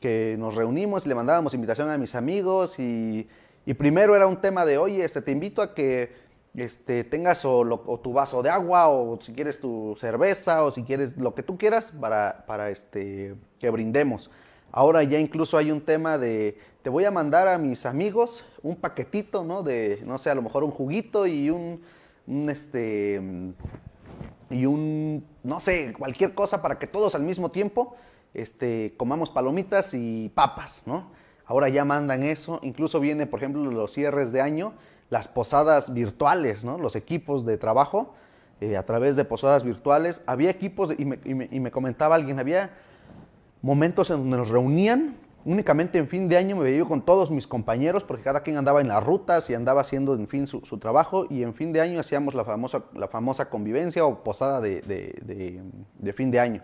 que 0.00 0.36
nos 0.38 0.54
reunimos 0.54 1.04
y 1.04 1.08
le 1.08 1.14
mandábamos 1.14 1.52
invitación 1.52 1.90
a 1.90 1.98
mis 1.98 2.14
amigos 2.14 2.78
y, 2.78 3.28
y 3.66 3.74
primero 3.74 4.16
era 4.16 4.26
un 4.26 4.40
tema 4.40 4.64
de, 4.64 4.78
oye, 4.78 5.04
este, 5.04 5.20
te 5.20 5.30
invito 5.30 5.60
a 5.62 5.74
que 5.74 6.12
este, 6.54 7.04
tengas 7.04 7.44
o, 7.44 8.00
tu 8.02 8.12
vaso 8.12 8.42
de 8.42 8.50
agua 8.50 8.88
o 8.88 9.20
si 9.20 9.32
quieres 9.32 9.60
tu 9.60 9.96
cerveza 9.98 10.64
o 10.64 10.70
si 10.70 10.82
quieres 10.82 11.16
lo 11.16 11.34
que 11.34 11.42
tú 11.42 11.58
quieras 11.58 11.92
para, 11.92 12.44
para 12.46 12.70
este, 12.70 13.34
que 13.58 13.70
brindemos. 13.70 14.30
Ahora 14.72 15.02
ya 15.02 15.18
incluso 15.18 15.58
hay 15.58 15.70
un 15.70 15.80
tema 15.80 16.16
de, 16.16 16.58
te 16.82 16.90
voy 16.90 17.04
a 17.04 17.10
mandar 17.10 17.48
a 17.48 17.58
mis 17.58 17.86
amigos 17.86 18.44
un 18.62 18.76
paquetito, 18.76 19.44
¿no? 19.44 19.62
De, 19.62 20.00
no 20.04 20.16
sé, 20.18 20.30
a 20.30 20.34
lo 20.34 20.42
mejor 20.42 20.64
un 20.64 20.70
juguito 20.70 21.26
y 21.26 21.50
un, 21.50 21.82
un 22.30 22.48
este 22.48 23.20
y 24.50 24.66
un 24.66 25.24
no 25.42 25.60
sé, 25.60 25.92
cualquier 25.98 26.34
cosa 26.34 26.62
para 26.62 26.78
que 26.78 26.86
todos 26.86 27.14
al 27.14 27.22
mismo 27.22 27.50
tiempo 27.50 27.96
este, 28.34 28.94
comamos 28.96 29.30
palomitas 29.30 29.94
y 29.94 30.30
papas, 30.34 30.82
¿no? 30.86 31.10
Ahora 31.44 31.68
ya 31.68 31.84
mandan 31.84 32.22
eso, 32.22 32.60
incluso 32.62 33.00
viene, 33.00 33.26
por 33.26 33.40
ejemplo, 33.40 33.64
los 33.70 33.92
cierres 33.92 34.30
de 34.30 34.40
año, 34.40 34.74
las 35.08 35.26
posadas 35.26 35.92
virtuales, 35.92 36.64
¿no? 36.64 36.78
Los 36.78 36.94
equipos 36.94 37.44
de 37.44 37.58
trabajo 37.58 38.14
eh, 38.60 38.76
a 38.76 38.86
través 38.86 39.16
de 39.16 39.24
posadas 39.24 39.64
virtuales. 39.64 40.22
Había 40.26 40.50
equipos, 40.50 40.94
y, 40.96 41.04
me, 41.04 41.18
y 41.24 41.58
me 41.58 41.70
comentaba 41.72 42.14
alguien, 42.14 42.38
había 42.38 42.70
momentos 43.62 44.10
en 44.10 44.18
donde 44.18 44.36
nos 44.36 44.48
reunían 44.48 45.16
únicamente 45.44 45.98
en 45.98 46.08
fin 46.08 46.28
de 46.28 46.36
año 46.36 46.56
me 46.56 46.64
veía 46.64 46.78
yo 46.78 46.86
con 46.86 47.02
todos 47.02 47.30
mis 47.30 47.46
compañeros, 47.46 48.04
porque 48.04 48.22
cada 48.22 48.42
quien 48.42 48.56
andaba 48.56 48.80
en 48.80 48.88
las 48.88 49.02
rutas 49.02 49.48
y 49.50 49.54
andaba 49.54 49.80
haciendo, 49.80 50.14
en 50.14 50.28
fin, 50.28 50.46
su, 50.46 50.60
trabajo, 50.78 51.26
y 51.30 51.42
en 51.42 51.54
fin 51.54 51.72
de 51.72 51.80
año 51.80 52.00
hacíamos 52.00 52.34
la 52.34 52.44
famosa, 52.44 52.84
la 52.94 53.08
famosa 53.08 53.48
convivencia 53.48 54.04
o 54.04 54.22
posada 54.22 54.60
de, 54.60 55.62
fin 56.14 56.30
de 56.30 56.40
año. 56.40 56.62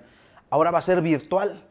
Ahora 0.50 0.70
va 0.70 0.78
a 0.78 0.82
ser 0.82 1.00
virtual 1.00 1.64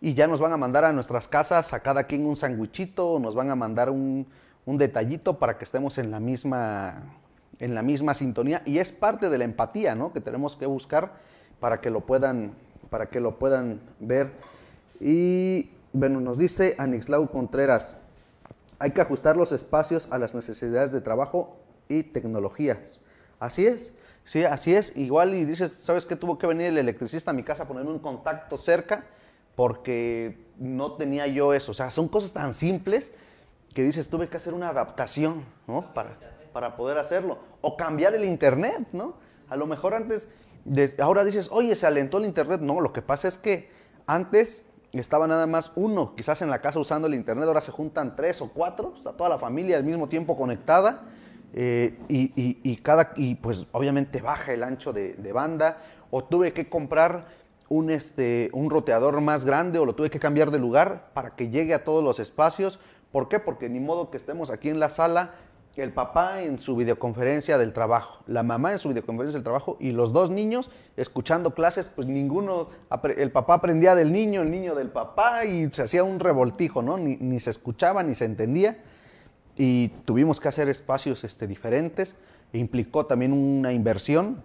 y 0.00 0.14
ya 0.14 0.26
nos 0.26 0.40
van 0.40 0.52
a 0.52 0.56
mandar 0.56 0.84
a 0.84 0.92
nuestras 0.92 1.28
casas 1.28 1.72
a 1.72 1.80
cada 1.80 2.04
quien 2.04 2.26
un 2.26 2.36
sandwichito, 2.36 3.18
nos 3.18 3.34
van 3.34 3.50
a 3.50 3.56
mandar 3.56 3.90
un, 3.90 4.26
detallito 4.66 5.38
para 5.38 5.58
que 5.58 5.64
estemos 5.64 5.96
en 5.98 6.10
la 6.10 6.18
misma 6.18 7.20
en 7.58 7.74
la 7.74 7.82
misma 7.82 8.12
sintonía 8.12 8.62
y 8.66 8.78
es 8.78 8.92
parte 8.92 9.30
de 9.30 9.38
la 9.38 9.44
empatía, 9.44 9.94
¿no? 9.94 10.12
Que 10.12 10.20
tenemos 10.20 10.56
que 10.56 10.66
buscar 10.66 11.14
para 11.60 11.80
que 11.80 11.88
lo 11.88 12.00
puedan 12.00 12.52
para 12.90 13.06
que 13.06 13.20
lo 13.20 13.38
puedan 13.38 13.80
ver 14.00 14.32
y 15.00 15.70
bueno, 15.98 16.20
nos 16.20 16.38
dice 16.38 16.74
Anixlau 16.78 17.30
Contreras, 17.30 17.98
hay 18.78 18.90
que 18.90 19.00
ajustar 19.00 19.36
los 19.36 19.52
espacios 19.52 20.08
a 20.10 20.18
las 20.18 20.34
necesidades 20.34 20.92
de 20.92 21.00
trabajo 21.00 21.56
y 21.88 22.02
tecnologías. 22.02 23.00
Así 23.38 23.66
es, 23.66 23.92
sí, 24.24 24.44
así 24.44 24.74
es. 24.74 24.96
Igual 24.96 25.34
y 25.34 25.44
dices, 25.44 25.72
¿sabes 25.72 26.06
qué 26.06 26.16
tuvo 26.16 26.38
que 26.38 26.46
venir 26.46 26.66
el 26.66 26.78
electricista 26.78 27.30
a 27.30 27.34
mi 27.34 27.42
casa 27.42 27.64
a 27.64 27.68
ponerme 27.68 27.90
un 27.90 27.98
contacto 27.98 28.58
cerca? 28.58 29.04
porque 29.56 30.38
no 30.58 30.92
tenía 30.92 31.26
yo 31.26 31.52
eso. 31.54 31.72
O 31.72 31.74
sea, 31.74 31.90
son 31.90 32.06
cosas 32.06 32.32
tan 32.32 32.54
simples 32.54 33.10
que 33.74 33.82
dices, 33.82 34.08
tuve 34.08 34.28
que 34.28 34.36
hacer 34.36 34.54
una 34.54 34.68
adaptación, 34.68 35.44
¿no? 35.66 35.92
Para, 35.92 36.16
para 36.52 36.76
poder 36.76 36.98
hacerlo. 36.98 37.38
O 37.62 37.76
cambiar 37.76 38.14
el 38.14 38.24
internet, 38.24 38.86
¿no? 38.92 39.14
A 39.48 39.56
lo 39.56 39.66
mejor 39.66 39.94
antes, 39.94 40.28
ahora 41.00 41.24
dices, 41.24 41.48
oye, 41.50 41.74
se 41.74 41.86
alentó 41.86 42.18
el 42.18 42.26
internet. 42.26 42.60
No, 42.60 42.80
lo 42.80 42.92
que 42.92 43.02
pasa 43.02 43.28
es 43.28 43.38
que 43.38 43.70
antes 44.06 44.62
estaba 45.00 45.26
nada 45.26 45.46
más 45.46 45.72
uno, 45.74 46.14
quizás 46.16 46.42
en 46.42 46.50
la 46.50 46.60
casa 46.60 46.78
usando 46.78 47.06
el 47.06 47.14
internet, 47.14 47.46
ahora 47.46 47.60
se 47.60 47.72
juntan 47.72 48.16
tres 48.16 48.40
o 48.40 48.50
cuatro, 48.52 48.94
está 48.96 49.12
toda 49.12 49.28
la 49.28 49.38
familia 49.38 49.76
al 49.76 49.84
mismo 49.84 50.08
tiempo 50.08 50.36
conectada. 50.36 51.02
Eh, 51.58 51.98
y, 52.08 52.76
cada, 52.82 53.12
y 53.16 53.36
pues 53.36 53.66
obviamente 53.72 54.20
baja 54.20 54.52
el 54.52 54.62
ancho 54.62 54.92
de, 54.92 55.14
de 55.14 55.32
banda, 55.32 55.78
o 56.10 56.22
tuve 56.22 56.52
que 56.52 56.68
comprar 56.68 57.28
un, 57.68 57.90
este, 57.90 58.50
un 58.52 58.70
roteador 58.70 59.20
más 59.20 59.44
grande 59.44 59.78
o 59.78 59.84
lo 59.84 59.94
tuve 59.94 60.10
que 60.10 60.20
cambiar 60.20 60.50
de 60.50 60.58
lugar 60.58 61.10
para 61.14 61.34
que 61.34 61.48
llegue 61.48 61.74
a 61.74 61.84
todos 61.84 62.02
los 62.02 62.20
espacios. 62.20 62.78
¿Por 63.10 63.28
qué? 63.28 63.38
Porque 63.38 63.68
ni 63.68 63.80
modo 63.80 64.10
que 64.10 64.16
estemos 64.16 64.50
aquí 64.50 64.68
en 64.68 64.80
la 64.80 64.88
sala, 64.88 65.34
el 65.82 65.92
papá 65.92 66.42
en 66.42 66.58
su 66.58 66.76
videoconferencia 66.76 67.58
del 67.58 67.72
trabajo, 67.72 68.22
la 68.26 68.42
mamá 68.42 68.72
en 68.72 68.78
su 68.78 68.88
videoconferencia 68.88 69.36
del 69.38 69.44
trabajo 69.44 69.76
y 69.78 69.92
los 69.92 70.12
dos 70.12 70.30
niños 70.30 70.70
escuchando 70.96 71.54
clases, 71.54 71.86
pues 71.94 72.08
ninguno, 72.08 72.70
el 73.16 73.30
papá 73.30 73.54
aprendía 73.54 73.94
del 73.94 74.12
niño, 74.12 74.42
el 74.42 74.50
niño 74.50 74.74
del 74.74 74.88
papá 74.88 75.44
y 75.44 75.68
se 75.72 75.82
hacía 75.82 76.02
un 76.04 76.18
revoltijo, 76.18 76.82
¿no? 76.82 76.96
Ni, 76.96 77.40
se 77.40 77.50
escuchaba 77.50 78.02
ni 78.02 78.14
se 78.14 78.24
entendía 78.24 78.78
y 79.56 79.88
tuvimos 80.04 80.40
que 80.40 80.48
hacer 80.48 80.68
espacios 80.68 81.24
este, 81.24 81.46
diferentes. 81.46 82.14
E 82.52 82.58
implicó 82.58 83.06
también 83.06 83.32
una 83.32 83.72
inversión 83.72 84.42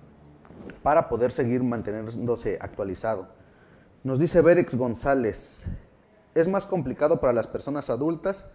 para 0.84 1.08
poder 1.08 1.32
seguir 1.32 1.64
manteniéndose 1.64 2.58
actualizado. 2.60 3.28
Nos 4.04 4.20
dice 4.20 4.42
Berex 4.42 4.76
González, 4.76 5.66
es 6.34 6.48
más 6.48 6.66
complicado 6.66 7.20
para 7.20 7.34
las 7.34 7.48
personas 7.48 7.90
adultas, 7.90 8.48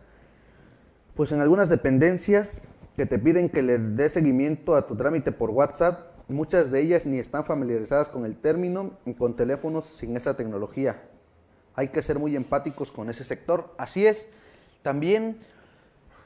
pues 1.16 1.32
en 1.32 1.40
algunas 1.40 1.68
dependencias 1.68 2.62
que 2.96 3.06
te 3.06 3.18
piden 3.18 3.48
que 3.48 3.62
le 3.62 3.78
des 3.78 4.12
seguimiento 4.12 4.76
a 4.76 4.86
tu 4.86 4.94
trámite 4.96 5.32
por 5.32 5.50
WhatsApp, 5.50 6.12
muchas 6.28 6.70
de 6.70 6.80
ellas 6.80 7.06
ni 7.06 7.18
están 7.18 7.44
familiarizadas 7.44 8.08
con 8.08 8.24
el 8.24 8.36
término 8.36 8.92
y 9.06 9.14
con 9.14 9.34
teléfonos 9.34 9.86
sin 9.86 10.16
esa 10.16 10.36
tecnología. 10.36 11.02
Hay 11.74 11.88
que 11.88 12.02
ser 12.02 12.18
muy 12.18 12.36
empáticos 12.36 12.92
con 12.92 13.10
ese 13.10 13.24
sector. 13.24 13.74
Así 13.78 14.06
es, 14.06 14.28
también 14.82 15.38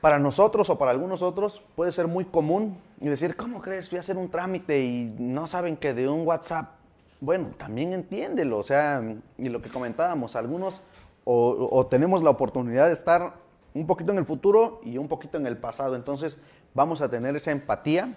para 0.00 0.18
nosotros 0.18 0.70
o 0.70 0.79
para 0.79 0.90
algunos 0.90 1.22
otros 1.22 1.62
puede 1.76 1.92
ser 1.92 2.07
muy 2.07 2.24
común 2.24 2.79
y 3.00 3.09
decir, 3.09 3.37
¿cómo 3.37 3.61
crees? 3.61 3.90
Voy 3.90 3.98
a 3.98 4.00
hacer 4.00 4.16
un 4.16 4.31
trámite 4.31 4.81
y 4.81 5.14
no 5.18 5.46
saben 5.46 5.76
que 5.76 5.94
de 5.94 6.09
un 6.09 6.26
WhatsApp. 6.26 6.76
Bueno, 7.20 7.50
también 7.59 7.92
entiéndelo, 7.92 8.59
o 8.59 8.62
sea, 8.62 9.03
y 9.37 9.48
lo 9.50 9.61
que 9.61 9.68
comentábamos, 9.68 10.37
algunos 10.37 10.81
o, 11.24 11.87
tenemos 11.90 12.22
la 12.22 12.31
oportunidad 12.31 12.87
de 12.87 12.94
estar 12.94 13.35
un 13.74 13.87
poquito 13.87 14.12
en 14.12 14.18
el 14.18 14.24
futuro 14.24 14.80
y 14.85 14.98
un 14.98 15.09
poquito 15.09 15.38
en 15.38 15.46
el 15.46 15.56
pasado, 15.56 15.96
entonces 15.96 16.38
vamos 16.74 17.00
a 17.00 17.09
tener 17.09 17.37
esa 17.37 17.50
empatía 17.50 18.14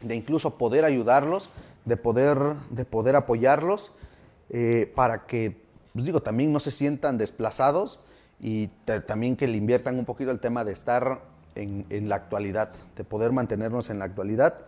de 0.00 0.16
incluso 0.16 0.58
poder 0.58 0.84
ayudarlos, 0.84 1.48
de 1.84 1.96
poder, 1.96 2.38
de 2.70 2.84
poder 2.84 3.16
apoyarlos, 3.16 3.92
eh, 4.50 4.90
para 4.94 5.26
que, 5.26 5.56
pues 5.92 6.04
digo, 6.04 6.20
también 6.20 6.52
no 6.52 6.60
se 6.60 6.70
sientan 6.70 7.18
desplazados 7.18 8.00
y 8.40 8.68
también 9.06 9.36
que 9.36 9.46
le 9.46 9.56
inviertan 9.56 9.98
un 9.98 10.04
poquito 10.04 10.30
el 10.30 10.40
tema 10.40 10.64
de 10.64 10.72
estar 10.72 11.22
en, 11.54 12.08
la 12.08 12.16
actualidad, 12.16 12.72
de 12.96 13.04
poder 13.04 13.30
mantenernos 13.32 13.88
en 13.88 13.98
la 13.98 14.06
actualidad. 14.06 14.66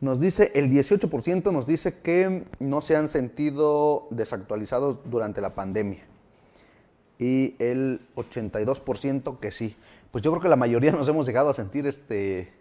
Nos 0.00 0.20
dice, 0.20 0.52
el 0.54 0.70
18% 0.70 1.50
nos 1.50 1.66
dice 1.66 1.98
que 2.00 2.44
no 2.60 2.80
se 2.80 2.96
han 2.96 3.08
sentido 3.08 4.06
desactualizados 4.10 4.98
durante 5.10 5.40
la 5.40 5.54
pandemia 5.54 6.07
y 7.18 7.56
el 7.58 8.00
82% 8.16 9.38
que 9.38 9.50
sí. 9.50 9.76
Pues 10.10 10.22
yo 10.22 10.30
creo 10.30 10.42
que 10.42 10.48
la 10.48 10.56
mayoría 10.56 10.92
nos 10.92 11.08
hemos 11.08 11.26
llegado 11.26 11.50
a 11.50 11.54
sentir 11.54 11.86
este, 11.86 12.52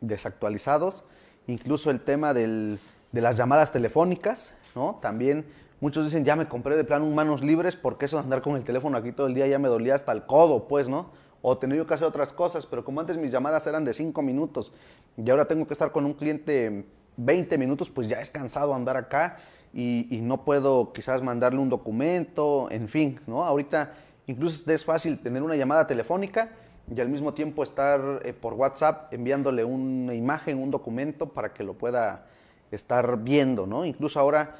desactualizados, 0.00 1.04
incluso 1.46 1.90
el 1.90 2.00
tema 2.00 2.34
de 2.34 2.78
las 3.12 3.36
llamadas 3.36 3.72
telefónicas, 3.72 4.54
¿no? 4.74 4.98
También 5.02 5.46
Muchos 5.82 6.04
dicen, 6.04 6.24
ya 6.24 6.36
me 6.36 6.46
compré 6.46 6.76
de 6.76 6.84
plano 6.84 7.06
manos 7.06 7.42
libres 7.42 7.74
porque 7.74 8.04
eso 8.04 8.16
de 8.16 8.22
andar 8.22 8.40
con 8.40 8.54
el 8.54 8.62
teléfono 8.62 8.96
aquí 8.96 9.10
todo 9.10 9.26
el 9.26 9.34
día 9.34 9.48
ya 9.48 9.58
me 9.58 9.66
dolía 9.66 9.96
hasta 9.96 10.12
el 10.12 10.26
codo, 10.26 10.68
pues, 10.68 10.88
¿no? 10.88 11.10
O 11.42 11.58
tenía 11.58 11.84
que 11.84 11.92
hacer 11.92 12.06
otras 12.06 12.32
cosas, 12.32 12.66
pero 12.66 12.84
como 12.84 13.00
antes 13.00 13.16
mis 13.16 13.32
llamadas 13.32 13.66
eran 13.66 13.84
de 13.84 13.92
5 13.92 14.22
minutos 14.22 14.70
y 15.16 15.28
ahora 15.28 15.46
tengo 15.46 15.66
que 15.66 15.74
estar 15.74 15.90
con 15.90 16.06
un 16.06 16.14
cliente 16.14 16.86
20 17.16 17.58
minutos, 17.58 17.90
pues 17.90 18.06
ya 18.06 18.20
es 18.20 18.30
cansado 18.30 18.72
andar 18.76 18.96
acá 18.96 19.38
y, 19.72 20.20
no 20.22 20.44
puedo 20.44 20.92
quizás 20.92 21.22
mandarle 21.22 21.58
un 21.58 21.70
documento, 21.70 22.68
en 22.70 22.88
fin, 22.88 23.20
¿no? 23.26 23.44
Ahorita 23.44 23.94
incluso 24.26 24.70
es 24.70 24.84
fácil 24.84 25.18
tener 25.18 25.42
una 25.42 25.56
llamada 25.56 25.86
telefónica 25.86 26.50
y 26.94 27.00
al 27.00 27.08
mismo 27.08 27.32
tiempo 27.32 27.62
estar 27.62 28.20
eh, 28.24 28.32
por 28.32 28.54
WhatsApp 28.54 29.12
enviándole 29.12 29.64
una 29.64 30.14
imagen, 30.14 30.58
un 30.58 30.70
documento 30.70 31.30
para 31.30 31.52
que 31.52 31.64
lo 31.64 31.74
pueda 31.74 32.26
estar 32.70 33.18
viendo, 33.18 33.66
¿no? 33.66 33.84
Incluso 33.84 34.20
ahora 34.20 34.56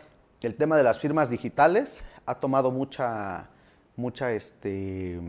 el 0.46 0.54
tema 0.54 0.76
de 0.76 0.82
las 0.82 0.98
firmas 0.98 1.30
digitales 1.30 2.02
ha 2.26 2.34
tomado 2.36 2.70
mucha, 2.70 3.48
mucha, 3.96 4.32
este, 4.32 5.20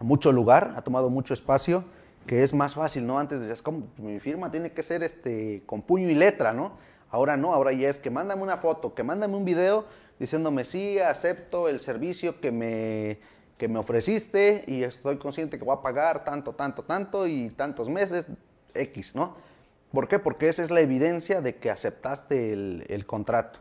mucho 0.00 0.32
lugar, 0.32 0.74
ha 0.76 0.82
tomado 0.82 1.10
mucho 1.10 1.34
espacio, 1.34 1.84
que 2.26 2.42
es 2.42 2.52
más 2.52 2.74
fácil, 2.74 3.06
¿no? 3.06 3.18
Antes 3.18 3.40
decías, 3.40 3.62
como 3.62 3.86
mi 3.96 4.18
firma 4.20 4.50
tiene 4.50 4.72
que 4.72 4.82
ser 4.82 5.02
este, 5.02 5.62
con 5.66 5.82
puño 5.82 6.08
y 6.08 6.14
letra, 6.14 6.52
¿no? 6.52 6.72
Ahora 7.10 7.36
no, 7.36 7.52
ahora 7.54 7.72
ya 7.72 7.88
es 7.88 7.98
que 7.98 8.10
mándame 8.10 8.42
una 8.42 8.58
foto, 8.58 8.94
que 8.94 9.02
mándame 9.02 9.36
un 9.36 9.44
video 9.44 9.86
diciéndome 10.18 10.64
sí, 10.64 10.98
acepto 10.98 11.68
el 11.68 11.80
servicio 11.80 12.40
que 12.40 12.50
me, 12.50 13.20
que 13.56 13.68
me 13.68 13.78
ofreciste 13.78 14.64
y 14.66 14.82
estoy 14.82 15.16
consciente 15.18 15.58
que 15.58 15.64
voy 15.64 15.76
a 15.76 15.82
pagar 15.82 16.24
tanto, 16.24 16.54
tanto, 16.54 16.82
tanto 16.84 17.26
y 17.26 17.50
tantos 17.50 17.88
meses, 17.88 18.28
X, 18.74 19.14
¿no? 19.14 19.36
¿Por 19.92 20.08
qué? 20.08 20.18
Porque 20.18 20.48
esa 20.48 20.62
es 20.62 20.70
la 20.70 20.80
evidencia 20.80 21.40
de 21.40 21.56
que 21.56 21.70
aceptaste 21.70 22.52
el, 22.52 22.84
el 22.88 23.06
contrato. 23.06 23.60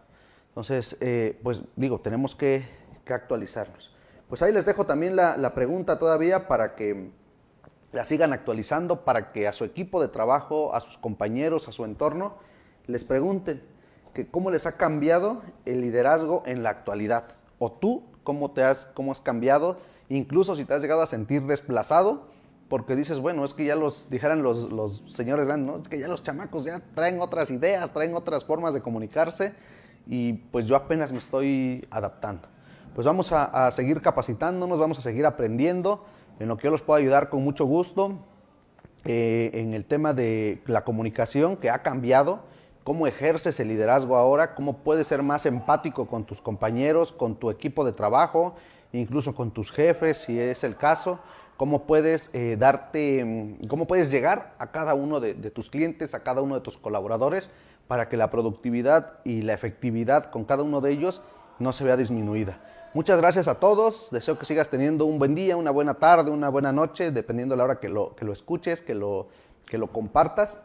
Entonces, 0.58 0.98
eh, 1.02 1.40
pues 1.44 1.62
digo, 1.76 2.00
tenemos 2.00 2.34
que, 2.34 2.66
actualizarnos. 3.08 3.96
Pues 4.28 4.42
ahí 4.42 4.52
les 4.52 4.66
dejo 4.66 4.88
también 4.88 5.16
la, 5.16 5.54
pregunta 5.54 6.00
todavía 6.00 6.48
para 6.48 6.74
que 6.74 7.12
la 7.92 8.04
sigan 8.04 8.34
actualizando, 8.34 9.06
para 9.06 9.32
que 9.32 9.48
a 9.48 9.54
su 9.54 9.66
equipo 9.66 10.02
de 10.02 10.08
trabajo, 10.08 10.74
a 10.74 10.82
sus 10.82 10.98
compañeros, 10.98 11.68
a 11.68 11.72
su 11.72 11.86
entorno, 11.86 12.40
les 12.88 13.04
pregunten 13.04 13.62
que 14.14 14.28
cómo 14.28 14.50
les 14.52 14.66
ha 14.66 14.78
cambiado 14.78 15.42
el 15.66 15.82
liderazgo 15.82 16.44
en 16.46 16.64
la 16.64 16.72
actualidad. 16.72 17.26
O 17.60 17.72
tú, 17.72 18.04
cómo, 18.24 18.52
te 18.52 18.64
has, 18.64 18.86
cómo 18.94 19.12
has 19.12 19.22
cambiado, 19.22 19.78
incluso 20.10 20.56
si 20.56 20.66
te 20.66 20.74
has 20.74 20.82
llegado 20.82 21.02
a 21.02 21.08
sentir 21.08 21.44
desplazado, 21.44 22.28
porque 22.70 22.96
dices, 22.96 23.20
bueno, 23.20 23.46
es 23.46 23.54
que 23.54 23.66
ya 23.66 23.76
los, 23.76 24.10
dijeran 24.10 24.44
los, 24.44 24.72
los 24.72 25.04
señores, 25.08 25.48
¿no? 25.48 25.78
Es 25.78 25.88
que 25.88 26.00
ya 26.00 26.08
los 26.08 26.24
chamacos 26.24 26.66
ya 26.66 26.82
traen 26.96 27.22
otras 27.22 27.50
ideas, 27.52 27.94
traen 27.94 28.14
otras 28.14 28.44
formas 28.44 28.74
de 28.74 28.82
comunicarse 28.82 29.54
y 30.06 30.34
pues 30.34 30.66
yo 30.66 30.76
apenas 30.76 31.12
me 31.12 31.20
estoy 31.20 31.88
adaptando. 31.90 32.48
Pues 32.96 33.06
vamos 33.06 33.32
a, 33.32 33.72
seguir 33.72 34.02
capacitándonos, 34.02 34.80
vamos 34.80 34.98
a 34.98 35.02
seguir 35.02 35.26
aprendiendo, 35.26 36.04
en 36.40 36.48
lo 36.48 36.58
que 36.58 36.64
yo 36.64 36.72
los 36.72 36.82
puedo 36.82 36.98
ayudar 36.98 37.30
con 37.30 37.44
mucho 37.44 37.66
gusto, 37.66 38.18
eh, 39.06 39.52
en 39.54 39.74
el 39.74 39.86
tema 39.86 40.14
de 40.14 40.62
la 40.66 40.84
comunicación 40.84 41.58
que 41.58 41.70
ha 41.70 41.84
cambiado, 41.84 42.42
cómo 42.88 43.06
ejerces 43.06 43.60
el 43.60 43.68
liderazgo 43.68 44.16
ahora, 44.16 44.56
cómo 44.56 44.78
puedes 44.78 45.08
ser 45.08 45.22
más 45.22 45.46
empático 45.46 46.08
con 46.08 46.24
tus 46.24 46.42
compañeros, 46.42 47.12
con 47.12 47.36
tu 47.36 47.52
equipo 47.52 47.84
de 47.84 47.92
trabajo, 47.92 48.56
incluso 48.94 49.36
con 49.36 49.52
tus 49.52 49.74
jefes, 49.74 50.20
si 50.20 50.40
es 50.40 50.64
el 50.64 50.78
caso, 50.78 51.20
cómo 51.58 51.84
puedes 51.84 52.34
eh, 52.34 52.56
darte, 52.58 53.58
cómo 53.68 53.88
puedes 53.88 54.10
llegar 54.10 54.56
a 54.58 54.72
cada 54.72 54.94
uno 54.94 55.20
de, 55.20 55.34
tus 55.52 55.70
clientes, 55.70 56.14
a 56.14 56.24
cada 56.24 56.42
uno 56.42 56.56
de 56.56 56.62
tus 56.62 56.78
colaboradores, 56.78 57.50
para 57.90 58.08
que 58.08 58.16
la 58.16 58.32
productividad 58.32 59.20
y 59.26 59.42
la 59.42 59.54
efectividad 59.54 60.32
con 60.32 60.46
cada 60.46 60.64
uno 60.64 60.80
de 60.80 60.92
ellos 60.92 61.22
no 61.60 61.74
se 61.74 61.84
vea 61.84 61.98
disminuida. 61.98 62.62
Muchas 62.94 63.20
gracias 63.20 63.50
a 63.50 63.56
todos, 63.56 64.08
deseo 64.12 64.40
que 64.40 64.46
sigas 64.46 64.70
teniendo 64.70 65.04
un 65.04 65.20
buen 65.20 65.36
día, 65.36 65.58
una 65.58 65.72
buena 65.72 65.96
tarde, 65.96 66.32
una 66.32 66.48
buena 66.48 66.72
noche, 66.72 67.12
dependiendo 67.12 67.54
de 67.54 67.58
la 67.58 67.66
hora 67.66 67.80
que 67.82 67.90
lo, 67.90 68.16
que 68.16 68.24
lo 68.24 68.32
escuches, 68.32 68.80
que 68.80 68.96
lo, 68.96 69.28
que 69.66 69.78
lo 69.78 69.88
compartas, 69.88 70.58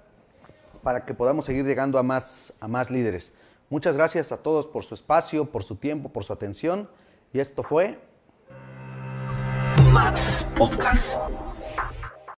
para 0.83 1.05
que 1.05 1.15
podamos 1.15 1.45
seguir 1.45 1.65
llegando 1.65 1.99
a 1.99 2.03
más, 2.03 2.53
a 2.61 2.69
más 2.69 2.91
líderes. 2.91 3.33
Muchas 3.71 3.97
gracias 3.97 4.33
a 4.33 4.37
todos 4.37 4.67
por 4.67 4.85
su 4.85 4.95
espacio, 4.95 5.47
por 5.47 5.65
su 5.65 5.77
tiempo, 5.77 6.11
por 6.11 6.25
su 6.25 6.33
atención. 6.33 6.89
Y 7.33 7.41
esto 7.41 7.63
fue... 7.63 7.99
Más 9.93 10.47
Podcast. 10.57 11.21